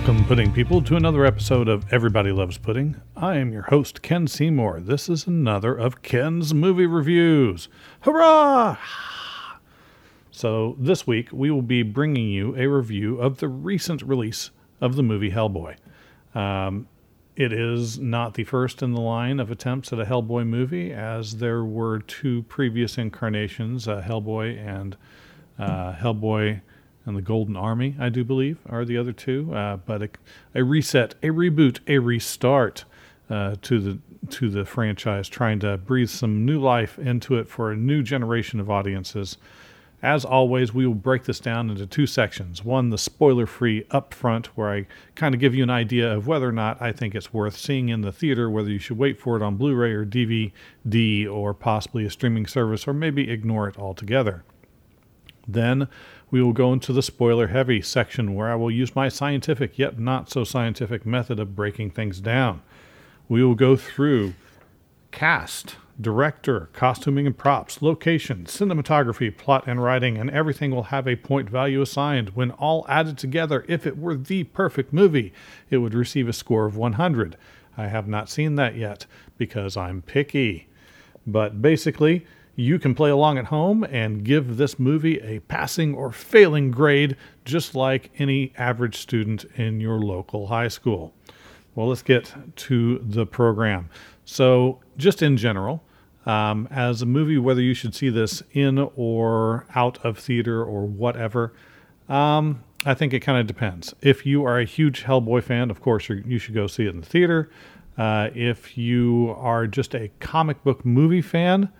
Welcome, 0.00 0.24
pudding 0.24 0.50
people, 0.50 0.80
to 0.84 0.96
another 0.96 1.26
episode 1.26 1.68
of 1.68 1.92
Everybody 1.92 2.32
Loves 2.32 2.56
Pudding. 2.56 2.96
I 3.14 3.36
am 3.36 3.52
your 3.52 3.64
host, 3.64 4.00
Ken 4.00 4.26
Seymour. 4.26 4.80
This 4.80 5.10
is 5.10 5.26
another 5.26 5.74
of 5.74 6.00
Ken's 6.00 6.54
movie 6.54 6.86
reviews. 6.86 7.68
Hurrah! 8.00 8.78
So, 10.30 10.74
this 10.78 11.06
week 11.06 11.28
we 11.32 11.50
will 11.50 11.60
be 11.60 11.82
bringing 11.82 12.30
you 12.30 12.56
a 12.56 12.66
review 12.66 13.20
of 13.20 13.40
the 13.40 13.48
recent 13.48 14.00
release 14.00 14.50
of 14.80 14.96
the 14.96 15.02
movie 15.02 15.32
Hellboy. 15.32 15.76
Um, 16.34 16.88
it 17.36 17.52
is 17.52 17.98
not 17.98 18.32
the 18.32 18.44
first 18.44 18.82
in 18.82 18.94
the 18.94 19.02
line 19.02 19.38
of 19.38 19.50
attempts 19.50 19.92
at 19.92 20.00
a 20.00 20.06
Hellboy 20.06 20.46
movie, 20.46 20.94
as 20.94 21.36
there 21.36 21.62
were 21.62 21.98
two 21.98 22.44
previous 22.44 22.96
incarnations, 22.96 23.86
uh, 23.86 24.00
Hellboy 24.00 24.66
and 24.66 24.96
uh, 25.58 25.92
Hellboy 25.92 26.62
and 27.10 27.18
the 27.18 27.22
Golden 27.22 27.56
Army, 27.56 27.96
I 27.98 28.08
do 28.08 28.24
believe, 28.24 28.58
are 28.68 28.84
the 28.84 28.96
other 28.96 29.12
two. 29.12 29.52
Uh, 29.52 29.76
but 29.78 30.02
a, 30.02 30.08
a, 30.54 30.64
reset, 30.64 31.14
a 31.22 31.26
reboot, 31.26 31.80
a 31.88 31.98
restart 31.98 32.84
uh, 33.28 33.56
to 33.62 33.80
the 33.80 33.98
to 34.28 34.48
the 34.48 34.64
franchise, 34.64 35.28
trying 35.28 35.58
to 35.58 35.76
breathe 35.76 36.08
some 36.08 36.44
new 36.44 36.60
life 36.60 36.98
into 36.98 37.36
it 37.36 37.48
for 37.48 37.72
a 37.72 37.76
new 37.76 38.02
generation 38.02 38.60
of 38.60 38.70
audiences. 38.70 39.38
As 40.02 40.24
always, 40.24 40.72
we 40.72 40.86
will 40.86 40.94
break 40.94 41.24
this 41.24 41.40
down 41.40 41.68
into 41.68 41.86
two 41.86 42.06
sections. 42.06 42.64
One, 42.64 42.90
the 42.90 42.98
spoiler 42.98 43.46
free 43.46 43.82
upfront, 43.90 44.46
where 44.48 44.70
I 44.70 44.86
kind 45.14 45.34
of 45.34 45.40
give 45.40 45.54
you 45.54 45.62
an 45.64 45.70
idea 45.70 46.14
of 46.14 46.26
whether 46.26 46.48
or 46.48 46.52
not 46.52 46.80
I 46.80 46.92
think 46.92 47.14
it's 47.14 47.34
worth 47.34 47.56
seeing 47.56 47.88
in 47.88 48.02
the 48.02 48.12
theater, 48.12 48.48
whether 48.48 48.70
you 48.70 48.78
should 48.78 48.98
wait 48.98 49.18
for 49.18 49.36
it 49.36 49.42
on 49.42 49.56
Blu 49.56 49.74
ray 49.74 49.92
or 49.92 50.06
DVD 50.06 51.28
or 51.28 51.52
possibly 51.54 52.04
a 52.04 52.10
streaming 52.10 52.46
service, 52.46 52.86
or 52.86 52.94
maybe 52.94 53.30
ignore 53.30 53.68
it 53.68 53.78
altogether. 53.78 54.44
Then 55.46 55.88
we 56.30 56.42
will 56.42 56.52
go 56.52 56.72
into 56.72 56.92
the 56.92 57.02
spoiler 57.02 57.48
heavy 57.48 57.82
section 57.82 58.34
where 58.34 58.50
I 58.50 58.54
will 58.54 58.70
use 58.70 58.94
my 58.94 59.08
scientific 59.08 59.78
yet 59.78 59.98
not 59.98 60.30
so 60.30 60.44
scientific 60.44 61.04
method 61.04 61.40
of 61.40 61.56
breaking 61.56 61.90
things 61.90 62.20
down. 62.20 62.62
We 63.28 63.44
will 63.44 63.54
go 63.54 63.76
through 63.76 64.34
cast, 65.10 65.76
director, 66.00 66.68
costuming 66.72 67.26
and 67.26 67.36
props, 67.36 67.82
location, 67.82 68.44
cinematography, 68.44 69.36
plot 69.36 69.64
and 69.66 69.82
writing, 69.82 70.16
and 70.16 70.30
everything 70.30 70.70
will 70.70 70.84
have 70.84 71.06
a 71.06 71.16
point 71.16 71.50
value 71.50 71.82
assigned. 71.82 72.30
When 72.30 72.52
all 72.52 72.86
added 72.88 73.18
together, 73.18 73.64
if 73.68 73.86
it 73.86 73.98
were 73.98 74.16
the 74.16 74.44
perfect 74.44 74.92
movie, 74.92 75.32
it 75.68 75.78
would 75.78 75.94
receive 75.94 76.28
a 76.28 76.32
score 76.32 76.66
of 76.66 76.76
100. 76.76 77.36
I 77.76 77.88
have 77.88 78.08
not 78.08 78.28
seen 78.28 78.54
that 78.56 78.76
yet 78.76 79.06
because 79.36 79.76
I'm 79.76 80.02
picky. 80.02 80.68
But 81.26 81.60
basically, 81.60 82.26
you 82.56 82.78
can 82.78 82.94
play 82.94 83.10
along 83.10 83.38
at 83.38 83.46
home 83.46 83.84
and 83.84 84.24
give 84.24 84.56
this 84.56 84.78
movie 84.78 85.18
a 85.20 85.40
passing 85.40 85.94
or 85.94 86.12
failing 86.12 86.70
grade, 86.70 87.16
just 87.44 87.74
like 87.74 88.10
any 88.18 88.52
average 88.56 88.96
student 88.96 89.44
in 89.56 89.80
your 89.80 89.98
local 89.98 90.48
high 90.48 90.68
school. 90.68 91.14
Well, 91.74 91.88
let's 91.88 92.02
get 92.02 92.34
to 92.56 92.98
the 92.98 93.26
program. 93.26 93.88
So, 94.24 94.80
just 94.96 95.22
in 95.22 95.36
general, 95.36 95.82
um, 96.26 96.68
as 96.70 97.02
a 97.02 97.06
movie, 97.06 97.38
whether 97.38 97.62
you 97.62 97.74
should 97.74 97.94
see 97.94 98.10
this 98.10 98.42
in 98.52 98.78
or 98.96 99.66
out 99.74 100.04
of 100.04 100.18
theater 100.18 100.62
or 100.62 100.84
whatever, 100.84 101.52
um, 102.08 102.62
I 102.84 102.94
think 102.94 103.12
it 103.12 103.20
kind 103.20 103.38
of 103.38 103.46
depends. 103.46 103.94
If 104.00 104.26
you 104.26 104.44
are 104.44 104.58
a 104.58 104.64
huge 104.64 105.04
Hellboy 105.04 105.42
fan, 105.42 105.70
of 105.70 105.80
course, 105.80 106.08
you 106.08 106.38
should 106.38 106.54
go 106.54 106.66
see 106.66 106.86
it 106.86 106.90
in 106.90 107.00
the 107.00 107.06
theater. 107.06 107.50
Uh, 107.98 108.30
if 108.34 108.78
you 108.78 109.34
are 109.36 109.66
just 109.66 109.94
a 109.94 110.10
comic 110.20 110.62
book 110.64 110.84
movie 110.84 111.22
fan, 111.22 111.70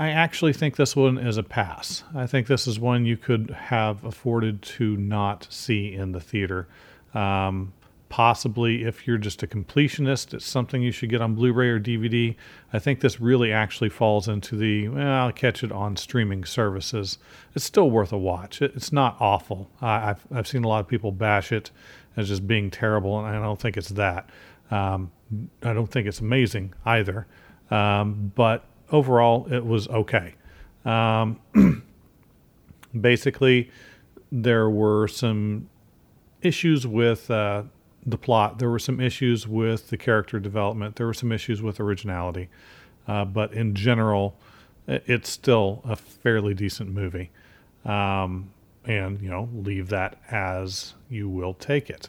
I 0.00 0.08
actually 0.12 0.54
think 0.54 0.76
this 0.76 0.96
one 0.96 1.18
is 1.18 1.36
a 1.36 1.42
pass. 1.42 2.04
I 2.14 2.26
think 2.26 2.46
this 2.46 2.66
is 2.66 2.80
one 2.80 3.04
you 3.04 3.18
could 3.18 3.50
have 3.50 4.02
afforded 4.02 4.62
to 4.62 4.96
not 4.96 5.46
see 5.50 5.92
in 5.92 6.12
the 6.12 6.20
theater. 6.20 6.68
Um, 7.12 7.74
possibly, 8.08 8.84
if 8.84 9.06
you're 9.06 9.18
just 9.18 9.42
a 9.42 9.46
completionist, 9.46 10.32
it's 10.32 10.46
something 10.46 10.80
you 10.80 10.90
should 10.90 11.10
get 11.10 11.20
on 11.20 11.34
Blu 11.34 11.52
ray 11.52 11.68
or 11.68 11.78
DVD. 11.78 12.34
I 12.72 12.78
think 12.78 13.00
this 13.00 13.20
really 13.20 13.52
actually 13.52 13.90
falls 13.90 14.26
into 14.26 14.56
the, 14.56 14.88
well, 14.88 15.26
I'll 15.26 15.32
catch 15.32 15.62
it 15.62 15.70
on 15.70 15.98
streaming 15.98 16.46
services. 16.46 17.18
It's 17.54 17.66
still 17.66 17.90
worth 17.90 18.10
a 18.10 18.18
watch. 18.18 18.62
it's 18.62 18.94
not 18.94 19.18
awful. 19.20 19.68
I've, 19.82 20.26
I've 20.32 20.48
seen 20.48 20.64
a 20.64 20.68
lot 20.68 20.80
of 20.80 20.88
people 20.88 21.12
bash 21.12 21.52
it 21.52 21.72
as 22.16 22.28
just 22.28 22.46
being 22.46 22.70
terrible, 22.70 23.18
and 23.18 23.36
I 23.36 23.42
don't 23.42 23.60
think 23.60 23.76
it's 23.76 23.90
that. 23.90 24.30
Um, 24.70 25.12
I 25.62 25.74
don't 25.74 25.90
think 25.90 26.06
it's 26.06 26.20
amazing 26.20 26.72
either. 26.86 27.26
Um, 27.70 28.32
but 28.34 28.64
overall, 28.92 29.52
it 29.52 29.64
was 29.64 29.88
okay. 29.88 30.34
Um, 30.84 31.40
basically, 33.00 33.70
there 34.32 34.68
were 34.70 35.08
some 35.08 35.68
issues 36.42 36.86
with 36.86 37.30
uh, 37.30 37.64
the 38.06 38.18
plot. 38.18 38.58
There 38.58 38.70
were 38.70 38.78
some 38.78 39.00
issues 39.00 39.46
with 39.46 39.88
the 39.88 39.96
character 39.96 40.38
development. 40.38 40.96
There 40.96 41.06
were 41.06 41.14
some 41.14 41.32
issues 41.32 41.60
with 41.62 41.80
originality. 41.80 42.48
Uh, 43.06 43.24
but 43.24 43.52
in 43.52 43.74
general, 43.74 44.36
it's 44.86 45.30
still 45.30 45.82
a 45.84 45.96
fairly 45.96 46.54
decent 46.54 46.90
movie. 46.90 47.30
Um, 47.84 48.50
and, 48.84 49.20
you 49.20 49.28
know, 49.28 49.48
leave 49.52 49.88
that 49.88 50.18
as 50.30 50.94
you 51.08 51.28
will 51.28 51.54
take 51.54 51.90
it. 51.90 52.08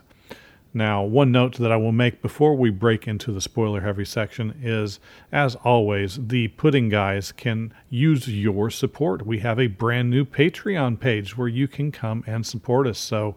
Now, 0.74 1.04
one 1.04 1.34
note 1.34 1.58
that 1.58 1.72
I 1.72 1.76
will 1.76 1.92
make 1.92 2.22
before 2.22 2.56
we 2.56 2.70
break 2.70 3.06
into 3.06 3.34
the 3.34 3.42
spoiler 3.42 3.82
heavy 3.82 4.06
section 4.06 4.58
is, 4.62 5.02
as 5.32 5.56
always, 5.56 6.28
the 6.28 6.48
pudding 6.50 6.88
guys 6.88 7.34
can 7.34 7.74
use 7.90 8.30
your 8.30 8.70
support. 8.70 9.26
We 9.26 9.40
have 9.40 9.60
a 9.60 9.68
brand 9.68 10.10
new 10.10 10.24
Patreon 10.24 11.00
page 11.00 11.38
where 11.38 11.50
you 11.50 11.68
can 11.68 11.92
come 11.92 12.24
and 12.26 12.46
support 12.46 12.88
us. 12.88 13.00
So 13.00 13.36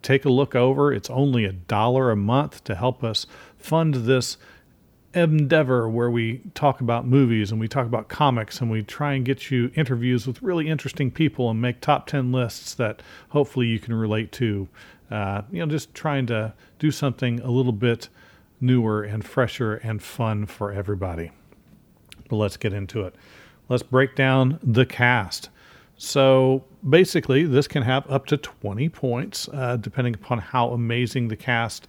take 0.00 0.24
a 0.24 0.30
look 0.30 0.54
over. 0.54 0.92
It's 0.92 1.10
only 1.10 1.44
a 1.44 1.52
dollar 1.52 2.12
a 2.12 2.16
month 2.16 2.62
to 2.64 2.76
help 2.76 3.02
us 3.02 3.26
fund 3.58 3.94
this 3.94 4.36
endeavor 5.12 5.88
where 5.88 6.10
we 6.10 6.42
talk 6.54 6.80
about 6.80 7.06
movies 7.06 7.50
and 7.50 7.58
we 7.58 7.66
talk 7.66 7.86
about 7.86 8.08
comics 8.08 8.60
and 8.60 8.70
we 8.70 8.82
try 8.82 9.14
and 9.14 9.24
get 9.24 9.50
you 9.50 9.72
interviews 9.74 10.26
with 10.26 10.42
really 10.42 10.68
interesting 10.68 11.10
people 11.10 11.50
and 11.50 11.60
make 11.60 11.80
top 11.80 12.06
10 12.06 12.30
lists 12.32 12.74
that 12.74 13.02
hopefully 13.30 13.66
you 13.66 13.78
can 13.78 13.94
relate 13.94 14.30
to 14.30 14.68
uh, 15.10 15.42
you 15.50 15.60
know, 15.60 15.66
just 15.66 15.94
trying 15.94 16.26
to 16.26 16.52
do 16.78 16.90
something 16.90 17.40
a 17.40 17.50
little 17.50 17.72
bit 17.72 18.08
newer 18.60 19.02
and 19.02 19.24
fresher 19.24 19.74
and 19.76 20.02
fun 20.02 20.46
for 20.46 20.72
everybody. 20.72 21.30
But 22.28 22.36
let's 22.36 22.56
get 22.56 22.72
into 22.72 23.02
it. 23.02 23.14
Let's 23.68 23.82
break 23.82 24.14
down 24.16 24.58
the 24.62 24.86
cast. 24.86 25.50
So 25.98 26.64
basically, 26.88 27.44
this 27.44 27.66
can 27.66 27.82
have 27.82 28.08
up 28.10 28.26
to 28.26 28.36
20 28.36 28.88
points, 28.90 29.48
uh, 29.52 29.76
depending 29.76 30.14
upon 30.14 30.38
how 30.38 30.70
amazing 30.70 31.28
the 31.28 31.36
cast 31.36 31.88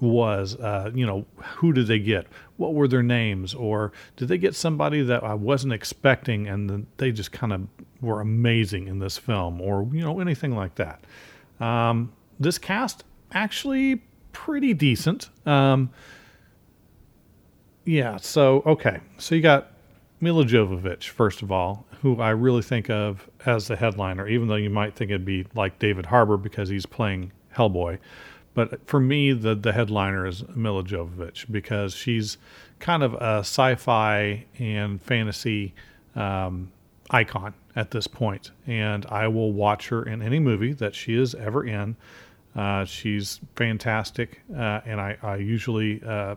was. 0.00 0.54
Uh, 0.56 0.90
you 0.94 1.06
know, 1.06 1.24
who 1.56 1.72
did 1.72 1.86
they 1.86 1.98
get? 1.98 2.26
What 2.56 2.74
were 2.74 2.88
their 2.88 3.02
names? 3.02 3.54
Or 3.54 3.92
did 4.16 4.28
they 4.28 4.38
get 4.38 4.54
somebody 4.54 5.02
that 5.02 5.24
I 5.24 5.34
wasn't 5.34 5.72
expecting 5.72 6.46
and 6.46 6.86
they 6.98 7.10
just 7.10 7.32
kind 7.32 7.52
of 7.52 7.66
were 8.00 8.20
amazing 8.20 8.88
in 8.88 8.98
this 8.98 9.16
film? 9.16 9.60
Or, 9.60 9.88
you 9.92 10.02
know, 10.02 10.20
anything 10.20 10.54
like 10.54 10.74
that. 10.76 11.02
Um, 11.60 12.12
this 12.38 12.58
cast 12.58 13.04
actually 13.32 14.02
pretty 14.32 14.74
decent. 14.74 15.30
Um, 15.46 15.90
yeah, 17.84 18.18
so 18.18 18.62
okay, 18.66 19.00
so 19.16 19.34
you 19.34 19.40
got 19.40 19.72
Milla 20.20 20.44
Jovovich 20.44 21.08
first 21.08 21.42
of 21.42 21.50
all, 21.50 21.86
who 22.02 22.20
I 22.20 22.30
really 22.30 22.62
think 22.62 22.90
of 22.90 23.28
as 23.46 23.68
the 23.68 23.76
headliner, 23.76 24.28
even 24.28 24.48
though 24.48 24.56
you 24.56 24.70
might 24.70 24.94
think 24.94 25.10
it'd 25.10 25.24
be 25.24 25.46
like 25.54 25.78
David 25.78 26.06
Harbour 26.06 26.36
because 26.36 26.68
he's 26.68 26.86
playing 26.86 27.32
Hellboy. 27.54 27.98
But 28.54 28.86
for 28.86 29.00
me, 29.00 29.32
the 29.32 29.54
the 29.54 29.72
headliner 29.72 30.26
is 30.26 30.44
Milla 30.54 30.82
Jovovich 30.84 31.50
because 31.50 31.94
she's 31.94 32.38
kind 32.78 33.02
of 33.02 33.14
a 33.14 33.38
sci-fi 33.40 34.44
and 34.58 35.00
fantasy 35.00 35.74
um, 36.14 36.70
icon 37.10 37.54
at 37.76 37.90
this 37.90 38.06
point, 38.06 38.50
and 38.66 39.06
I 39.06 39.28
will 39.28 39.52
watch 39.52 39.88
her 39.88 40.02
in 40.02 40.22
any 40.22 40.40
movie 40.40 40.72
that 40.74 40.94
she 40.94 41.14
is 41.14 41.34
ever 41.34 41.64
in. 41.64 41.96
Uh, 42.58 42.84
she's 42.84 43.38
fantastic, 43.54 44.40
uh, 44.52 44.80
and 44.84 45.00
I, 45.00 45.16
I 45.22 45.36
usually 45.36 46.02
uh, 46.04 46.34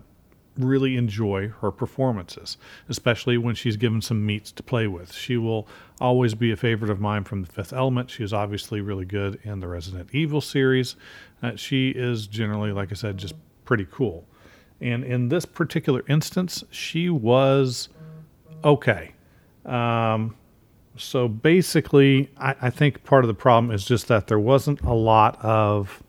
really 0.56 0.96
enjoy 0.96 1.48
her 1.48 1.72
performances, 1.72 2.58
especially 2.90 3.40
when 3.40 3.56
she's 3.56 3.76
given 3.76 4.04
some 4.04 4.24
meats 4.24 4.52
to 4.52 4.62
play 4.62 4.86
with. 4.86 5.12
She 5.12 5.38
will 5.38 5.68
always 6.00 6.36
be 6.36 6.52
a 6.52 6.56
favorite 6.56 6.92
of 6.92 7.00
mine 7.00 7.24
from 7.24 7.42
The 7.42 7.52
Fifth 7.52 7.74
Element. 7.74 8.12
She 8.12 8.24
is 8.24 8.34
obviously 8.34 8.82
really 8.82 9.06
good 9.06 9.40
in 9.42 9.62
the 9.62 9.68
Resident 9.68 10.10
Evil 10.14 10.42
series. 10.42 10.96
Uh, 11.42 11.56
she 11.56 11.90
is 11.90 12.28
generally, 12.28 12.72
like 12.72 12.92
I 12.92 12.96
said, 12.96 13.18
just 13.18 13.34
pretty 13.66 13.88
cool. 13.90 14.24
And 14.80 15.04
in 15.04 15.30
this 15.30 15.46
particular 15.46 16.04
instance, 16.08 16.64
she 16.70 17.10
was 17.10 17.90
okay. 18.64 19.14
Um, 19.66 20.36
so 20.98 21.28
basically, 21.28 22.30
I, 22.38 22.56
I, 22.62 22.70
think 22.70 23.04
part 23.04 23.24
of 23.24 23.28
the 23.28 23.34
problem 23.34 23.72
is 23.72 23.86
just 23.86 24.08
that 24.08 24.28
there 24.28 24.40
wasn't 24.40 24.82
a 24.82 24.94
lot 24.94 25.44
of 25.44 26.04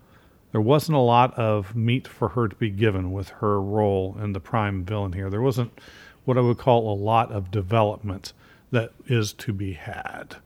there 0.52 0.60
wasn't 0.60 0.96
a 0.96 1.00
lot 1.00 1.36
of 1.38 1.74
meat 1.74 2.06
for 2.06 2.28
her 2.28 2.46
to 2.46 2.56
be 2.56 2.70
given 2.70 3.10
with 3.10 3.30
her 3.40 3.60
role 3.60 4.16
in 4.22 4.32
the 4.32 4.40
prime 4.40 4.84
villain 4.84 5.14
here. 5.14 5.30
There 5.30 5.42
wasn't 5.42 5.78
what 6.24 6.38
I 6.38 6.40
would 6.40 6.58
call 6.58 6.92
a 6.92 6.94
lot 6.94 7.32
of 7.32 7.50
development 7.50 8.32
that 8.70 8.92
is 9.06 9.32
to 9.34 9.52
be 9.52 9.72
had. 9.72 10.36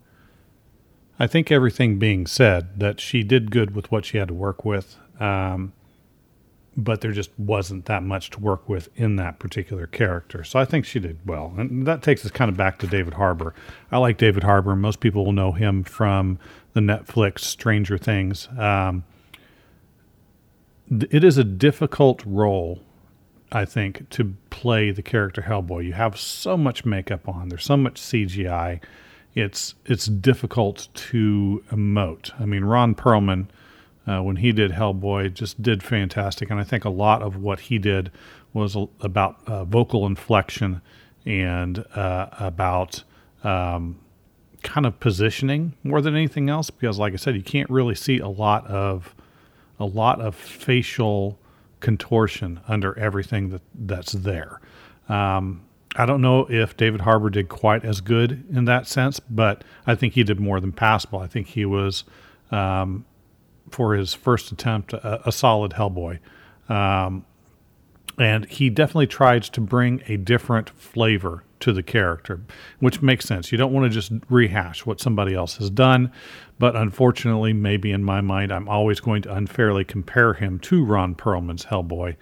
I 1.19 1.27
think 1.27 1.51
everything 1.51 1.99
being 1.99 2.27
said, 2.27 2.79
that 2.79 3.01
she 3.01 3.23
did 3.23 3.51
good 3.51 3.75
with 3.75 3.91
what 3.91 4.05
she 4.05 4.19
had 4.19 4.29
to 4.29 4.35
work 4.35 4.65
with. 4.65 4.97
Um, 5.19 5.73
but 6.77 7.01
there 7.01 7.13
just 7.13 7.31
wasn't 7.39 7.87
that 7.87 8.03
much 8.03 8.29
to 8.31 8.41
work 8.41 8.69
with 8.69 8.91
in 8.97 9.17
that 9.17 9.39
particular 9.39 9.87
character. 9.87 10.45
So 10.45 10.59
I 10.59 10.67
think 10.67 10.85
she 10.85 11.01
did 11.01 11.19
well. 11.25 11.55
And 11.57 11.87
that 11.87 12.03
takes 12.03 12.25
us 12.25 12.31
kind 12.31 12.51
of 12.51 12.57
back 12.57 12.79
to 12.81 12.87
David 12.87 13.15
Harbour. 13.15 13.55
I 13.91 13.97
like 13.97 14.19
David 14.19 14.43
Harbour. 14.43 14.77
Most 14.77 15.01
people 15.01 15.25
will 15.25 15.33
know 15.33 15.53
him 15.53 15.85
from 15.85 16.39
the 16.75 16.81
Netflix 16.81 17.41
Stranger 17.41 17.97
Things. 17.97 18.49
Um, 18.59 19.05
it 20.91 21.25
is 21.25 21.39
a 21.39 21.45
difficult 21.45 22.23
role, 22.25 22.81
I 23.53 23.65
think, 23.65 24.09
to 24.11 24.35
play 24.51 24.91
the 24.91 25.03
character 25.03 25.43
Hellboy. 25.43 25.85
You 25.85 25.93
have 25.95 26.19
so 26.19 26.57
much 26.57 26.85
makeup 26.85 27.29
on, 27.29 27.49
there's 27.49 27.65
so 27.65 27.77
much 27.77 28.01
CGI. 28.01 28.81
It's 29.35 29.75
it's 29.85 30.07
difficult 30.07 30.89
to 30.95 31.63
emote. 31.71 32.31
I 32.41 32.47
mean, 32.47 32.65
Ron 32.65 32.95
Perlman 32.95 33.49
uh, 34.07 34.23
when 34.23 34.37
he 34.37 34.53
did 34.53 34.73
Hellboy 34.73 35.35
just 35.35 35.61
did 35.61 35.83
fantastic. 35.83 36.51
And 36.51 36.61
I 36.61 36.65
think 36.65 36.85
a 36.85 36.91
lot 36.91 37.23
of 37.23 37.37
what 37.37 37.61
he 37.61 37.79
did 37.79 38.11
was 38.53 38.77
about 39.01 39.37
uh, 39.47 39.65
vocal 39.65 40.07
inflection 40.07 40.81
and 41.25 41.85
uh, 41.95 42.29
about 42.39 43.03
um, 43.43 43.99
kind 44.63 44.87
of 44.87 44.99
positioning 45.01 45.75
more 45.83 46.01
than 46.01 46.15
anything 46.15 46.49
else. 46.49 46.71
Because, 46.71 46.99
like 46.99 47.13
I 47.13 47.17
said, 47.17 47.35
you 47.35 47.43
can't 47.43 47.69
really 47.69 47.95
see 47.95 48.19
a 48.19 48.29
lot 48.29 48.67
of 48.67 49.15
a 49.79 49.85
lot 49.85 50.21
of 50.21 50.35
facial 50.35 51.39
contortion 51.81 52.61
under 52.67 52.99
everything 52.99 53.51
that 53.51 53.63
that's 53.75 54.13
there. 54.13 54.61
Um, 55.09 55.63
I 55.95 56.05
don't 56.05 56.21
know 56.21 56.47
if 56.51 56.77
David 56.77 57.03
Harbour 57.03 57.31
did 57.31 57.49
quite 57.49 57.85
as 57.85 58.01
good 58.01 58.45
in 58.51 58.67
that 58.67 58.87
sense, 58.87 59.19
but 59.19 59.65
I 59.87 59.95
think 59.95 60.13
he 60.13 60.25
did 60.25 60.39
more 60.39 60.61
than 60.61 60.73
passable. 60.73 61.21
I 61.21 61.27
think 61.27 61.49
he 61.49 61.65
was 61.65 62.05
um, 62.51 63.07
for 63.71 63.95
his 63.95 64.13
first 64.13 64.53
attempt 64.53 64.93
a, 64.93 65.29
a 65.29 65.33
solid 65.33 65.73
Hellboy. 65.73 66.19
Um, 66.69 67.25
and 68.19 68.47
he 68.47 68.71
definitely 68.71 69.07
tries 69.07 69.49
to 69.51 69.61
bring 69.61 70.03
a 70.07 70.17
different 70.17 70.71
flavor 70.71 71.45
to 71.61 71.73
the 71.73 71.83
character, 71.83 72.41
which 72.81 73.03
makes 73.03 73.25
sense. 73.25 73.51
You 73.51 73.59
don't 73.59 73.73
want 73.73 73.85
to 73.85 73.91
just 73.91 74.13
rehash 74.29 74.85
what 74.87 75.01
somebody 75.01 75.35
else 75.35 75.57
has 75.57 75.71
done, 75.71 76.13
but 76.59 76.77
unfortunately, 76.77 77.53
maybe 77.53 77.93
in 77.93 78.05
my 78.05 78.21
mind, 78.21 78.53
I'm 78.53 78.69
always 78.69 79.01
going 79.01 79.23
to 79.23 79.35
unfairly 79.35 79.85
compare 79.85 80.35
him 80.35 80.59
to 80.61 80.85
Ron 80.85 81.15
Perlman's 81.15 81.67
Hellboy, 81.67 82.17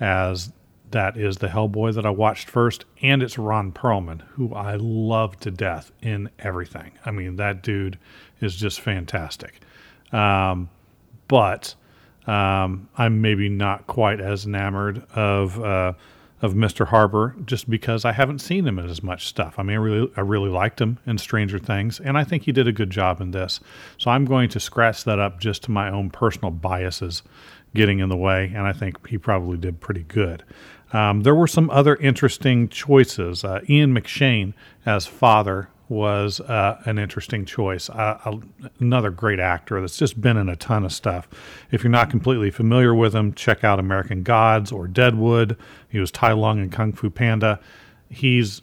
as 0.00 0.52
that 0.92 1.16
is 1.16 1.38
the 1.38 1.48
Hellboy 1.48 1.94
that 1.94 2.06
I 2.06 2.10
watched 2.10 2.48
first, 2.48 2.84
and 3.02 3.22
it's 3.22 3.38
Ron 3.38 3.72
Perlman, 3.72 4.22
who 4.30 4.54
I 4.54 4.76
love 4.76 5.38
to 5.40 5.50
death 5.50 5.90
in 6.00 6.30
everything. 6.38 6.92
I 7.04 7.10
mean, 7.10 7.36
that 7.36 7.62
dude 7.62 7.98
is 8.40 8.54
just 8.54 8.80
fantastic. 8.80 9.60
Um, 10.12 10.70
but 11.28 11.74
um, 12.26 12.88
I'm 12.96 13.20
maybe 13.20 13.48
not 13.48 13.86
quite 13.86 14.20
as 14.20 14.46
enamored 14.46 15.02
of 15.14 15.62
uh, 15.62 15.92
of 16.42 16.52
Mr. 16.52 16.86
Harbour 16.86 17.34
just 17.46 17.68
because 17.68 18.04
I 18.04 18.12
haven't 18.12 18.40
seen 18.40 18.66
him 18.66 18.78
in 18.78 18.88
as 18.88 19.02
much 19.02 19.26
stuff. 19.26 19.54
I 19.58 19.62
mean, 19.62 19.76
I 19.76 19.80
really 19.80 20.12
I 20.16 20.20
really 20.20 20.50
liked 20.50 20.80
him 20.80 20.98
in 21.06 21.18
Stranger 21.18 21.58
Things, 21.58 21.98
and 22.00 22.18
I 22.18 22.24
think 22.24 22.44
he 22.44 22.52
did 22.52 22.68
a 22.68 22.72
good 22.72 22.90
job 22.90 23.20
in 23.20 23.30
this. 23.30 23.60
So 23.98 24.10
I'm 24.10 24.24
going 24.24 24.48
to 24.50 24.60
scratch 24.60 25.04
that 25.04 25.18
up 25.18 25.40
just 25.40 25.62
to 25.64 25.70
my 25.70 25.90
own 25.90 26.10
personal 26.10 26.50
biases 26.50 27.22
getting 27.74 28.00
in 28.00 28.08
the 28.08 28.16
way, 28.16 28.52
and 28.54 28.66
I 28.66 28.72
think 28.72 29.06
he 29.08 29.18
probably 29.18 29.58
did 29.58 29.80
pretty 29.80 30.02
good. 30.04 30.44
Um, 30.92 31.22
there 31.22 31.34
were 31.34 31.48
some 31.48 31.68
other 31.70 31.96
interesting 31.96 32.68
choices. 32.68 33.44
Uh, 33.44 33.60
Ian 33.68 33.94
McShane 33.94 34.54
as 34.84 35.06
father 35.06 35.68
was 35.88 36.40
uh, 36.40 36.80
an 36.84 36.98
interesting 36.98 37.44
choice. 37.44 37.88
Another 38.80 39.10
great 39.10 39.38
actor 39.38 39.80
that's 39.80 39.96
just 39.96 40.20
been 40.20 40.36
in 40.36 40.48
a 40.48 40.56
ton 40.56 40.84
of 40.84 40.92
stuff. 40.92 41.28
If 41.70 41.84
you're 41.84 41.90
not 41.90 42.10
completely 42.10 42.50
familiar 42.50 42.94
with 42.94 43.14
him, 43.14 43.34
check 43.34 43.62
out 43.62 43.78
American 43.78 44.22
Gods 44.22 44.72
or 44.72 44.88
Deadwood. 44.88 45.56
He 45.88 45.98
was 45.98 46.10
Tai 46.10 46.32
Lung 46.32 46.58
in 46.60 46.70
Kung 46.70 46.92
Fu 46.92 47.08
Panda. 47.10 47.60
He's 48.08 48.62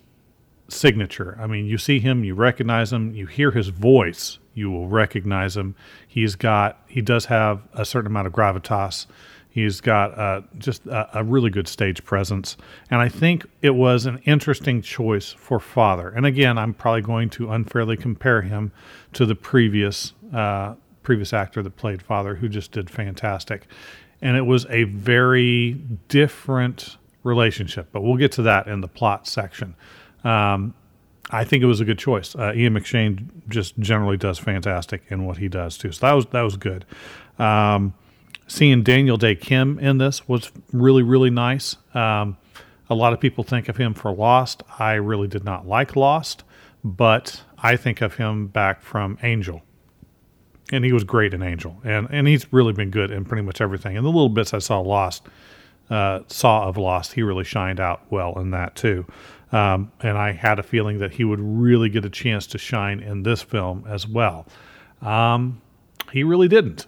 signature. 0.69 1.37
I 1.39 1.47
mean, 1.47 1.65
you 1.65 1.77
see 1.77 1.99
him, 1.99 2.23
you 2.23 2.35
recognize 2.35 2.91
him, 2.91 3.13
you 3.13 3.25
hear 3.27 3.51
his 3.51 3.69
voice, 3.69 4.39
you 4.53 4.71
will 4.71 4.87
recognize 4.87 5.55
him. 5.55 5.75
He's 6.07 6.35
got, 6.35 6.81
he 6.87 7.01
does 7.01 7.25
have 7.25 7.61
a 7.73 7.85
certain 7.85 8.07
amount 8.07 8.27
of 8.27 8.33
gravitas. 8.33 9.05
He's 9.53 9.81
got 9.81 10.17
uh, 10.17 10.41
just 10.57 10.83
a, 10.87 11.19
a, 11.19 11.23
really 11.23 11.51
good 11.51 11.67
stage 11.67 12.03
presence. 12.03 12.57
And 12.89 12.99
I 12.99 13.07
think 13.07 13.45
it 13.61 13.75
was 13.75 14.07
an 14.07 14.19
interesting 14.25 14.81
choice 14.81 15.31
for 15.31 15.59
Father. 15.59 16.09
And 16.09 16.25
again, 16.25 16.57
I'm 16.57 16.73
probably 16.73 17.03
going 17.03 17.29
to 17.31 17.51
unfairly 17.51 17.95
compare 17.95 18.41
him 18.41 18.71
to 19.13 19.27
the 19.27 19.35
previous 19.35 20.13
uh, 20.33 20.73
previous 21.03 21.33
actor 21.33 21.61
that 21.61 21.75
played 21.75 22.01
Father, 22.01 22.33
who 22.33 22.49
just 22.49 22.71
did 22.71 22.89
fantastic. 22.89 23.67
And 24.23 24.35
it 24.35 24.47
was 24.47 24.65
a 24.71 24.85
very 24.85 25.73
different 26.07 26.97
relationship, 27.21 27.89
but 27.91 28.01
we'll 28.01 28.17
get 28.17 28.31
to 28.31 28.41
that 28.41 28.65
in 28.65 28.81
the 28.81 28.87
plot 28.87 29.27
section. 29.27 29.75
Um, 30.23 30.73
I 31.29 31.43
think 31.43 31.61
it 31.61 31.67
was 31.67 31.79
a 31.79 31.85
good 31.85 31.99
choice. 31.99 32.35
Uh, 32.35 32.53
Ian 32.55 32.73
McShane 32.73 33.27
just 33.49 33.77
generally 33.77 34.17
does 34.17 34.39
fantastic 34.39 35.03
in 35.09 35.27
what 35.27 35.37
he 35.37 35.47
does 35.47 35.77
too. 35.77 35.91
So 35.91 36.07
that 36.07 36.13
was 36.13 36.25
that 36.27 36.41
was 36.41 36.57
good. 36.57 36.85
Um, 37.37 37.93
seeing 38.47 38.83
Daniel 38.83 39.17
Dae 39.17 39.35
Kim 39.35 39.79
in 39.79 39.97
this 39.97 40.27
was 40.27 40.51
really, 40.71 41.03
really 41.03 41.29
nice. 41.29 41.77
Um, 41.93 42.37
a 42.89 42.95
lot 42.95 43.13
of 43.13 43.19
people 43.19 43.43
think 43.43 43.69
of 43.69 43.77
him 43.77 43.93
for 43.93 44.11
Lost. 44.13 44.63
I 44.77 44.93
really 44.93 45.27
did 45.27 45.43
not 45.43 45.67
like 45.67 45.95
Lost, 45.95 46.43
but 46.83 47.43
I 47.57 47.75
think 47.77 48.01
of 48.01 48.15
him 48.15 48.47
back 48.47 48.81
from 48.81 49.17
Angel. 49.23 49.61
And 50.71 50.83
he 50.83 50.91
was 50.91 51.03
great 51.03 51.33
in 51.33 51.41
Angel. 51.41 51.79
And, 51.83 52.07
and 52.11 52.27
he's 52.27 52.51
really 52.51 52.73
been 52.73 52.89
good 52.89 53.11
in 53.11 53.25
pretty 53.25 53.43
much 53.43 53.61
everything. 53.61 53.95
And 53.95 54.05
the 54.05 54.09
little 54.09 54.29
bits 54.29 54.53
I 54.53 54.59
saw 54.59 54.79
Lost, 54.79 55.27
uh, 55.89 56.21
saw 56.27 56.67
of 56.67 56.77
Lost, 56.77 57.13
he 57.13 57.23
really 57.23 57.43
shined 57.43 57.79
out 57.79 58.01
well 58.09 58.37
in 58.39 58.51
that 58.51 58.75
too. 58.75 59.05
Um, 59.51 59.91
and 60.01 60.17
I 60.17 60.31
had 60.31 60.57
a 60.59 60.63
feeling 60.63 60.97
that 60.99 61.13
he 61.13 61.23
would 61.23 61.39
really 61.39 61.89
get 61.89 62.05
a 62.05 62.09
chance 62.09 62.47
to 62.47 62.57
shine 62.57 62.99
in 62.99 63.23
this 63.23 63.41
film 63.41 63.85
as 63.87 64.07
well. 64.07 64.47
Um, 65.01 65.61
he 66.11 66.23
really 66.23 66.47
didn't. 66.47 66.87